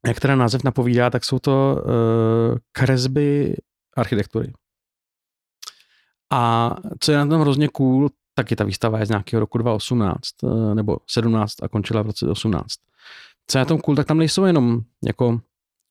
jak 0.06 0.20
teda 0.20 0.36
název 0.36 0.64
napovídá, 0.64 1.10
tak 1.10 1.24
jsou 1.24 1.38
to 1.38 1.82
uh, 1.84 2.58
kresby 2.72 3.56
architektury. 3.96 4.52
A 6.32 6.74
co 7.00 7.12
je 7.12 7.18
na 7.18 7.26
tom 7.26 7.40
hrozně 7.40 7.68
cool, 7.68 8.08
tak 8.34 8.50
je 8.50 8.56
ta 8.56 8.64
výstava 8.64 8.98
je 8.98 9.06
z 9.06 9.08
nějakého 9.08 9.40
roku 9.40 9.58
2018 9.58 10.20
eh, 10.44 10.74
nebo 10.74 10.96
17 11.10 11.62
a 11.62 11.68
končila 11.68 12.02
v 12.02 12.06
roce 12.06 12.26
18. 12.26 12.66
Co 13.46 13.58
je 13.58 13.60
na 13.60 13.64
tom 13.64 13.78
cool, 13.78 13.96
tak 13.96 14.06
tam 14.06 14.18
nejsou 14.18 14.44
jenom 14.44 14.80
jako 15.04 15.40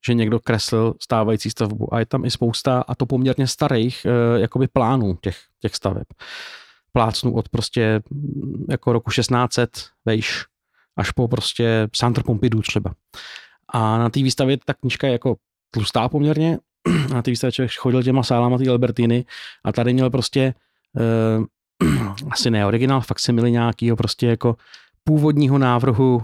že 0.06 0.14
někdo 0.14 0.40
kreslil 0.40 0.94
stávající 1.02 1.50
stavbu 1.50 1.94
a 1.94 2.00
je 2.00 2.06
tam 2.06 2.26
i 2.26 2.32
spousta 2.32 2.84
a 2.88 2.96
to 2.96 3.06
poměrně 3.06 3.48
starých 3.48 4.06
eh, 4.06 4.40
jakoby 4.40 4.68
plánů 4.68 5.18
těch, 5.22 5.38
těch 5.60 5.76
staveb. 5.76 6.08
Plácnu 6.92 7.34
od 7.36 7.50
prostě 7.50 8.02
jako 8.70 8.94
roku 8.94 9.12
1600 9.12 9.70
vejš 10.06 10.46
až 10.98 11.12
po 11.12 11.28
prostě 11.28 11.88
Centre 11.96 12.24
Pompidou 12.24 12.62
třeba. 12.62 12.94
A 13.74 13.98
na 13.98 14.10
té 14.10 14.24
výstavě 14.24 14.58
ta 14.66 14.74
knížka 14.74 15.08
je 15.08 15.14
jako 15.14 15.36
tlustá 15.72 16.10
poměrně 16.10 16.58
na 17.14 17.22
ty 17.22 17.32
výstavě 17.32 17.52
člověk 17.52 17.72
chodil 17.72 18.04
těma 18.04 18.24
sálama 18.24 18.58
ty 18.58 18.70
Albertiny 18.70 19.26
a 19.64 19.72
tady 19.72 19.94
měl 19.94 20.10
prostě 20.10 20.54
uh, 21.40 22.26
asi 22.32 22.52
ne 22.52 22.66
originál, 22.66 23.02
fakt 23.02 23.20
se 23.20 23.32
měli 23.32 23.52
nějakýho 23.52 23.96
prostě 23.96 24.28
jako 24.28 24.56
původního 25.04 25.58
návrhu 25.58 26.16
uh, 26.16 26.24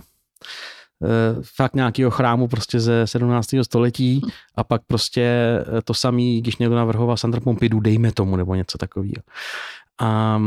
fakt 1.56 1.76
nějakého 1.76 2.12
chrámu 2.12 2.48
prostě 2.48 2.80
ze 2.80 3.08
17. 3.08 3.48
století 3.62 4.22
a 4.56 4.64
pak 4.64 4.82
prostě 4.88 5.32
to 5.84 5.94
samý, 5.94 6.42
když 6.42 6.58
někdo 6.58 6.76
navrhoval 6.76 7.18
Sandra 7.18 7.42
Pompidou, 7.42 7.80
dejme 7.80 8.12
tomu, 8.12 8.36
nebo 8.36 8.56
něco 8.56 8.78
takového. 8.78 9.24
A 10.02 10.42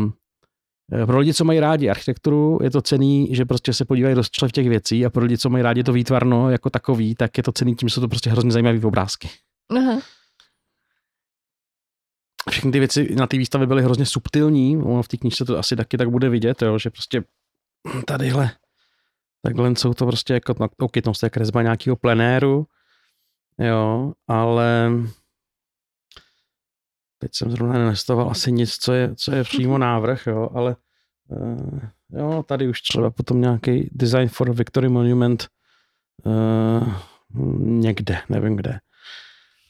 pro 1.07 1.18
lidi, 1.18 1.35
co 1.35 1.44
mají 1.44 1.61
rádi 1.61 1.88
architekturu, 1.88 2.59
je 2.62 2.70
to 2.70 2.83
cený, 2.83 3.29
že 3.35 3.44
prostě 3.44 3.72
se 3.72 3.85
podívají 3.85 4.14
do 4.14 4.22
v 4.22 4.53
těch 4.53 4.68
věcí 4.68 5.07
a 5.07 5.11
pro 5.11 5.22
lidi, 5.22 5.38
co 5.38 5.51
mají 5.51 5.62
rádi 5.62 5.85
to 5.85 5.92
výtvarno 5.92 6.51
jako 6.51 6.70
takový, 6.70 7.14
tak 7.14 7.37
je 7.37 7.42
to 7.42 7.53
cený 7.53 7.74
tím, 7.74 7.88
že 7.88 7.94
jsou 7.94 8.01
to 8.01 8.09
prostě 8.09 8.31
hrozně 8.31 8.51
zajímavé 8.51 8.87
obrázky. 8.87 9.31
Aha. 9.70 10.01
Všechny 12.51 12.72
ty 12.72 12.79
věci 12.79 13.14
na 13.14 13.27
té 13.27 13.38
výstavě 13.38 13.66
byly 13.66 13.83
hrozně 13.83 14.07
subtilní, 14.07 14.77
ono 14.77 15.03
v 15.03 15.09
té 15.09 15.16
knižce 15.16 15.44
to 15.44 15.59
asi 15.59 15.77
taky 15.77 15.98
tak 15.98 16.11
bude 16.11 16.29
vidět, 16.29 16.62
jo, 16.62 16.79
že 16.79 16.90
prostě 16.90 17.24
tadyhle 18.07 18.51
takhle 19.42 19.77
jsou 19.77 19.94
to 19.94 20.07
prostě 20.07 20.35
jako, 20.35 20.55
no, 20.61 20.68
OK, 20.79 20.92
tam 21.03 21.14
je 21.22 21.31
kresba 21.31 21.62
nějakého 21.62 21.96
plenéru, 21.96 22.66
jo, 23.59 24.12
ale 24.29 24.90
teď 27.19 27.35
jsem 27.35 27.51
zrovna 27.51 27.79
nenestoval 27.79 28.31
asi 28.31 28.53
nic, 28.53 28.77
co 28.77 28.93
je, 28.93 29.15
co 29.15 29.35
je 29.35 29.45
přímo 29.45 29.79
návrh, 29.89 30.27
jo, 30.27 30.49
ale 30.55 30.77
uh, 31.29 31.81
jo, 32.11 32.45
tady 32.49 32.69
už 32.69 32.83
třeba 32.83 33.11
potom 33.11 33.41
nějaký 33.41 33.91
design 33.93 34.29
for 34.29 34.53
Victory 34.53 34.89
Monument 34.89 35.49
uh, 36.25 36.95
někde, 37.61 38.23
nevím 38.29 38.57
kde. 38.57 38.79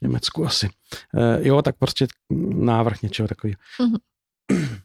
Německu 0.02 0.46
asi. 0.46 0.68
Uh, 1.14 1.46
jo, 1.46 1.62
tak 1.62 1.76
prostě 1.76 2.06
návrh 2.54 3.02
něčeho 3.02 3.28
takového. 3.28 3.56
Mm-hmm. 3.80 3.98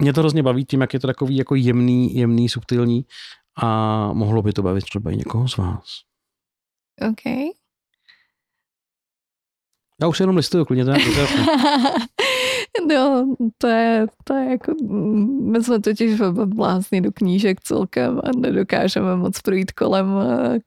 Mě 0.00 0.12
to 0.12 0.20
hrozně 0.20 0.42
baví 0.42 0.64
tím, 0.64 0.80
jak 0.80 0.94
je 0.94 1.00
to 1.00 1.06
takový 1.06 1.36
jako 1.36 1.54
jemný, 1.54 2.16
jemný, 2.16 2.48
subtilní 2.48 3.04
a 3.56 4.12
mohlo 4.12 4.42
by 4.42 4.52
to 4.52 4.62
bavit 4.62 4.84
třeba 4.84 5.10
i 5.10 5.16
někoho 5.16 5.48
z 5.48 5.56
vás. 5.56 6.00
OK. 7.10 7.54
Já 10.00 10.08
už 10.08 10.20
jenom 10.20 10.36
listuju, 10.36 10.64
klidně 10.64 10.84
to 10.84 10.92
No, 12.88 13.34
to 13.58 13.66
je, 13.66 14.06
to 14.24 14.34
je 14.34 14.50
jako, 14.50 14.72
my 15.42 15.64
jsme 15.64 15.80
totiž 15.80 16.20
blázni 16.44 17.00
do 17.00 17.12
knížek 17.12 17.60
celkem 17.60 18.18
a 18.24 18.28
nedokážeme 18.36 19.16
moc 19.16 19.40
projít 19.40 19.72
kolem, 19.72 20.06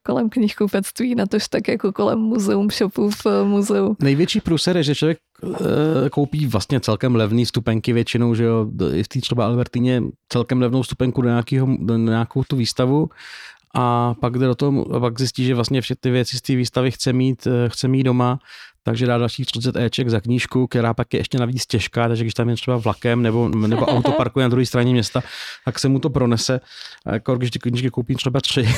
kolem 0.04 0.30
knihkupectví, 0.30 1.16
na 1.16 1.26
tož 1.26 1.48
tak 1.48 1.68
jako 1.68 1.92
kolem 1.92 2.20
muzeum 2.20 2.70
shopů 2.70 3.10
v 3.10 3.26
muzeu. 3.44 3.96
Největší 4.00 4.42
průser 4.42 4.78
je, 4.78 4.84
že 4.84 4.96
člověk 4.96 5.18
e, 6.06 6.10
koupí 6.10 6.48
vlastně 6.48 6.80
celkem 6.80 7.16
levný 7.16 7.46
stupenky 7.46 7.94
většinou, 7.94 8.36
že 8.36 8.44
jo, 8.44 8.68
i 8.94 9.04
v 9.04 9.08
té 9.08 9.22
třeba 9.22 9.46
Albertině 9.46 10.04
celkem 10.30 10.62
levnou 10.62 10.84
stupenku 10.84 11.22
do, 11.22 11.30
nějakého, 11.30 11.68
do 11.80 11.98
nějakou 11.98 12.44
tu 12.44 12.56
výstavu 12.56 13.10
a 13.74 14.14
pak 14.22 14.38
jde 14.38 14.46
do 14.46 14.56
toho, 14.56 15.00
pak 15.00 15.20
zjistí, 15.20 15.46
že 15.46 15.56
vlastně 15.56 15.82
všechny 15.82 16.00
ty 16.00 16.12
věci 16.12 16.38
z 16.38 16.42
té 16.42 16.56
výstavy 16.56 16.92
chce 16.92 17.14
mít, 17.14 17.48
eh, 17.48 17.70
chce 17.70 17.88
mít 17.88 18.04
doma, 18.04 18.40
takže 18.84 19.06
dá 19.06 19.18
dalších 19.18 19.46
30 19.46 19.76
Eček 19.76 20.10
za 20.10 20.22
knížku, 20.22 20.68
která 20.68 20.94
pak 20.94 21.14
je 21.14 21.20
ještě 21.20 21.40
navíc 21.40 21.66
těžká, 21.66 22.08
takže 22.08 22.24
když 22.24 22.34
tam 22.34 22.50
je 22.50 22.56
třeba 22.56 22.78
vlakem 22.78 23.22
nebo, 23.22 23.50
nebo 23.50 23.86
auto 23.86 24.12
parkuje 24.12 24.44
na 24.44 24.50
druhé 24.50 24.66
straně 24.66 24.94
města, 24.94 25.24
tak 25.66 25.80
se 25.80 25.90
mu 25.90 26.00
to 26.00 26.10
pronese. 26.10 26.60
A 27.06 27.14
jako 27.14 27.36
když 27.36 27.52
ty 27.52 27.60
knížky 27.60 27.90
koupí 27.90 28.16
třeba 28.16 28.42
tři. 28.42 28.70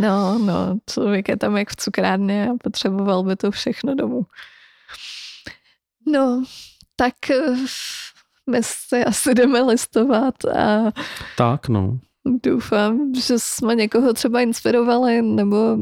no, 0.00 0.38
no, 0.38 0.78
člověk 0.90 1.28
je 1.28 1.36
tam 1.36 1.56
jak 1.56 1.70
v 1.70 1.76
cukrárně 1.76 2.48
a 2.48 2.52
potřeboval 2.64 3.22
by 3.22 3.36
to 3.36 3.50
všechno 3.50 3.94
domů. 3.94 4.26
No, 6.06 6.44
tak 6.96 7.30
eh, 7.30 7.56
my 8.50 8.58
se 8.62 9.04
asi 9.04 9.34
jdeme 9.34 9.60
listovat 9.60 10.44
a 10.44 10.92
tak, 11.36 11.68
no. 11.68 11.98
Doufám, 12.42 13.14
že 13.14 13.34
jsme 13.36 13.74
někoho 13.74 14.12
třeba 14.12 14.40
inspirovali, 14.40 15.22
nebo 15.22 15.76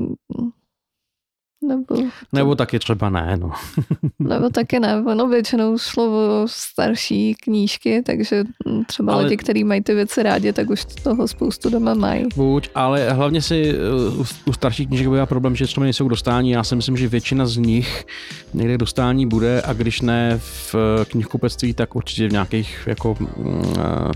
nebo, 1.68 1.84
nebo 2.32 2.54
taky 2.54 2.78
třeba 2.78 3.10
ne, 3.10 3.36
no. 3.40 3.50
nebo 4.18 4.50
taky 4.50 4.80
ne, 4.80 5.02
ono 5.06 5.28
většinou 5.28 5.78
šlo 5.78 6.04
o 6.04 6.46
starší 6.46 7.34
knížky, 7.34 8.02
takže 8.02 8.44
třeba 8.86 9.12
ale, 9.12 9.22
lidi, 9.22 9.36
kteří 9.36 9.64
mají 9.64 9.82
ty 9.82 9.94
věci 9.94 10.22
rádi, 10.22 10.52
tak 10.52 10.70
už 10.70 10.84
toho 10.84 11.28
spoustu 11.28 11.70
doma 11.70 11.94
mají. 11.94 12.26
Buď, 12.36 12.70
ale 12.74 13.10
hlavně 13.12 13.42
si 13.42 13.74
u, 14.18 14.24
u 14.46 14.52
starších 14.52 14.88
knížek 14.88 15.08
bývá 15.08 15.26
problém, 15.26 15.56
že 15.56 15.66
třeba 15.66 15.84
nejsou 15.84 16.06
k 16.06 16.10
dostání. 16.10 16.50
Já 16.50 16.64
si 16.64 16.76
myslím, 16.76 16.96
že 16.96 17.08
většina 17.08 17.46
z 17.46 17.56
nich 17.56 18.06
někde 18.54 18.78
dostání 18.78 19.26
bude 19.26 19.62
a 19.62 19.72
když 19.72 20.00
ne 20.00 20.38
v 20.38 20.74
knihkupectví, 21.10 21.74
tak 21.74 21.96
určitě 21.96 22.28
v 22.28 22.32
nějakých 22.32 22.82
jako 22.86 23.16
uh, 23.36 24.12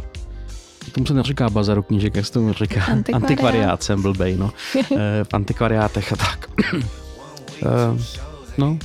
tomu 0.93 1.07
se 1.07 1.15
neříká 1.15 1.51
bazaru 1.51 1.83
knížek, 1.83 2.17
jak 2.17 2.27
se 2.27 2.33
tomu 2.33 2.53
říká? 2.53 2.85
Antikvariát. 2.85 3.23
Antikvariát 3.23 3.83
jsem 3.83 4.03
blbej, 4.03 4.37
no. 4.37 4.53
v 5.25 5.35
antikvariátech 5.35 6.13
a 6.13 6.17
tak. 6.17 6.51
Uh, 6.75 8.01
no, 8.59 8.79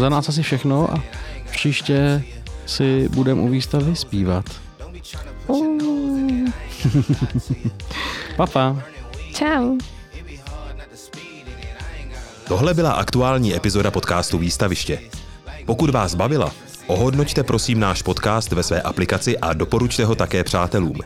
za 0.00 0.08
nás 0.08 0.28
asi 0.28 0.42
všechno 0.42 0.92
a 0.92 1.02
příště 1.50 2.24
si 2.66 3.08
budeme 3.08 3.40
u 3.40 3.48
výstavy 3.48 3.96
zpívat. 3.96 4.44
Uh. 5.48 6.48
Papa. 8.36 8.82
Čau. 9.34 9.78
Tohle 12.48 12.74
byla 12.74 12.92
aktuální 12.92 13.54
epizoda 13.54 13.90
podcastu 13.90 14.38
Výstaviště. 14.38 14.98
Pokud 15.66 15.90
vás 15.90 16.14
bavila, 16.14 16.52
ohodnoťte 16.86 17.42
prosím 17.42 17.80
náš 17.80 18.02
podcast 18.02 18.52
ve 18.52 18.62
své 18.62 18.82
aplikaci 18.82 19.38
a 19.38 19.52
doporučte 19.52 20.04
ho 20.04 20.14
také 20.14 20.44
přátelům. 20.44 21.00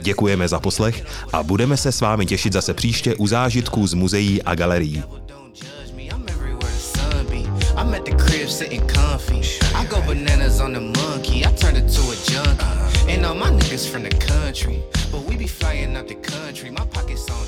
Děkujeme 0.00 0.48
za 0.48 0.60
poslech 0.60 1.04
a 1.32 1.42
budeme 1.42 1.76
se 1.76 1.92
s 1.92 2.00
vámi 2.00 2.26
těšit 2.26 2.52
zase 2.52 2.74
příště 2.74 3.14
u 3.14 3.26
zážitků 3.26 3.86
z 3.86 3.94
muzeí 3.94 4.42
a 4.42 4.54
galerií. 4.54 5.02
I'm 7.76 7.92
at 7.92 8.04
the 8.04 8.14
crib 8.16 8.48
sitting 8.48 8.86
comfy. 8.86 9.42
I 9.74 9.84
go 9.86 10.00
bananas 10.06 10.60
on 10.60 10.72
the 10.72 10.80
monkey. 10.80 11.44
I 11.44 11.52
turned 11.52 11.76
it 11.76 11.88
to 11.94 12.02
a 12.02 12.16
junkie. 12.30 13.12
And 13.12 13.26
all 13.26 13.34
my 13.34 13.50
niggas 13.50 13.90
from 13.90 14.02
the 14.02 14.10
country. 14.10 14.82
But 15.10 15.28
we 15.28 15.36
be 15.36 15.48
flying 15.48 15.96
out 15.96 16.06
the 16.06 16.14
country. 16.14 16.70
My 16.70 16.86
pockets 16.86 17.28
on 17.30 17.44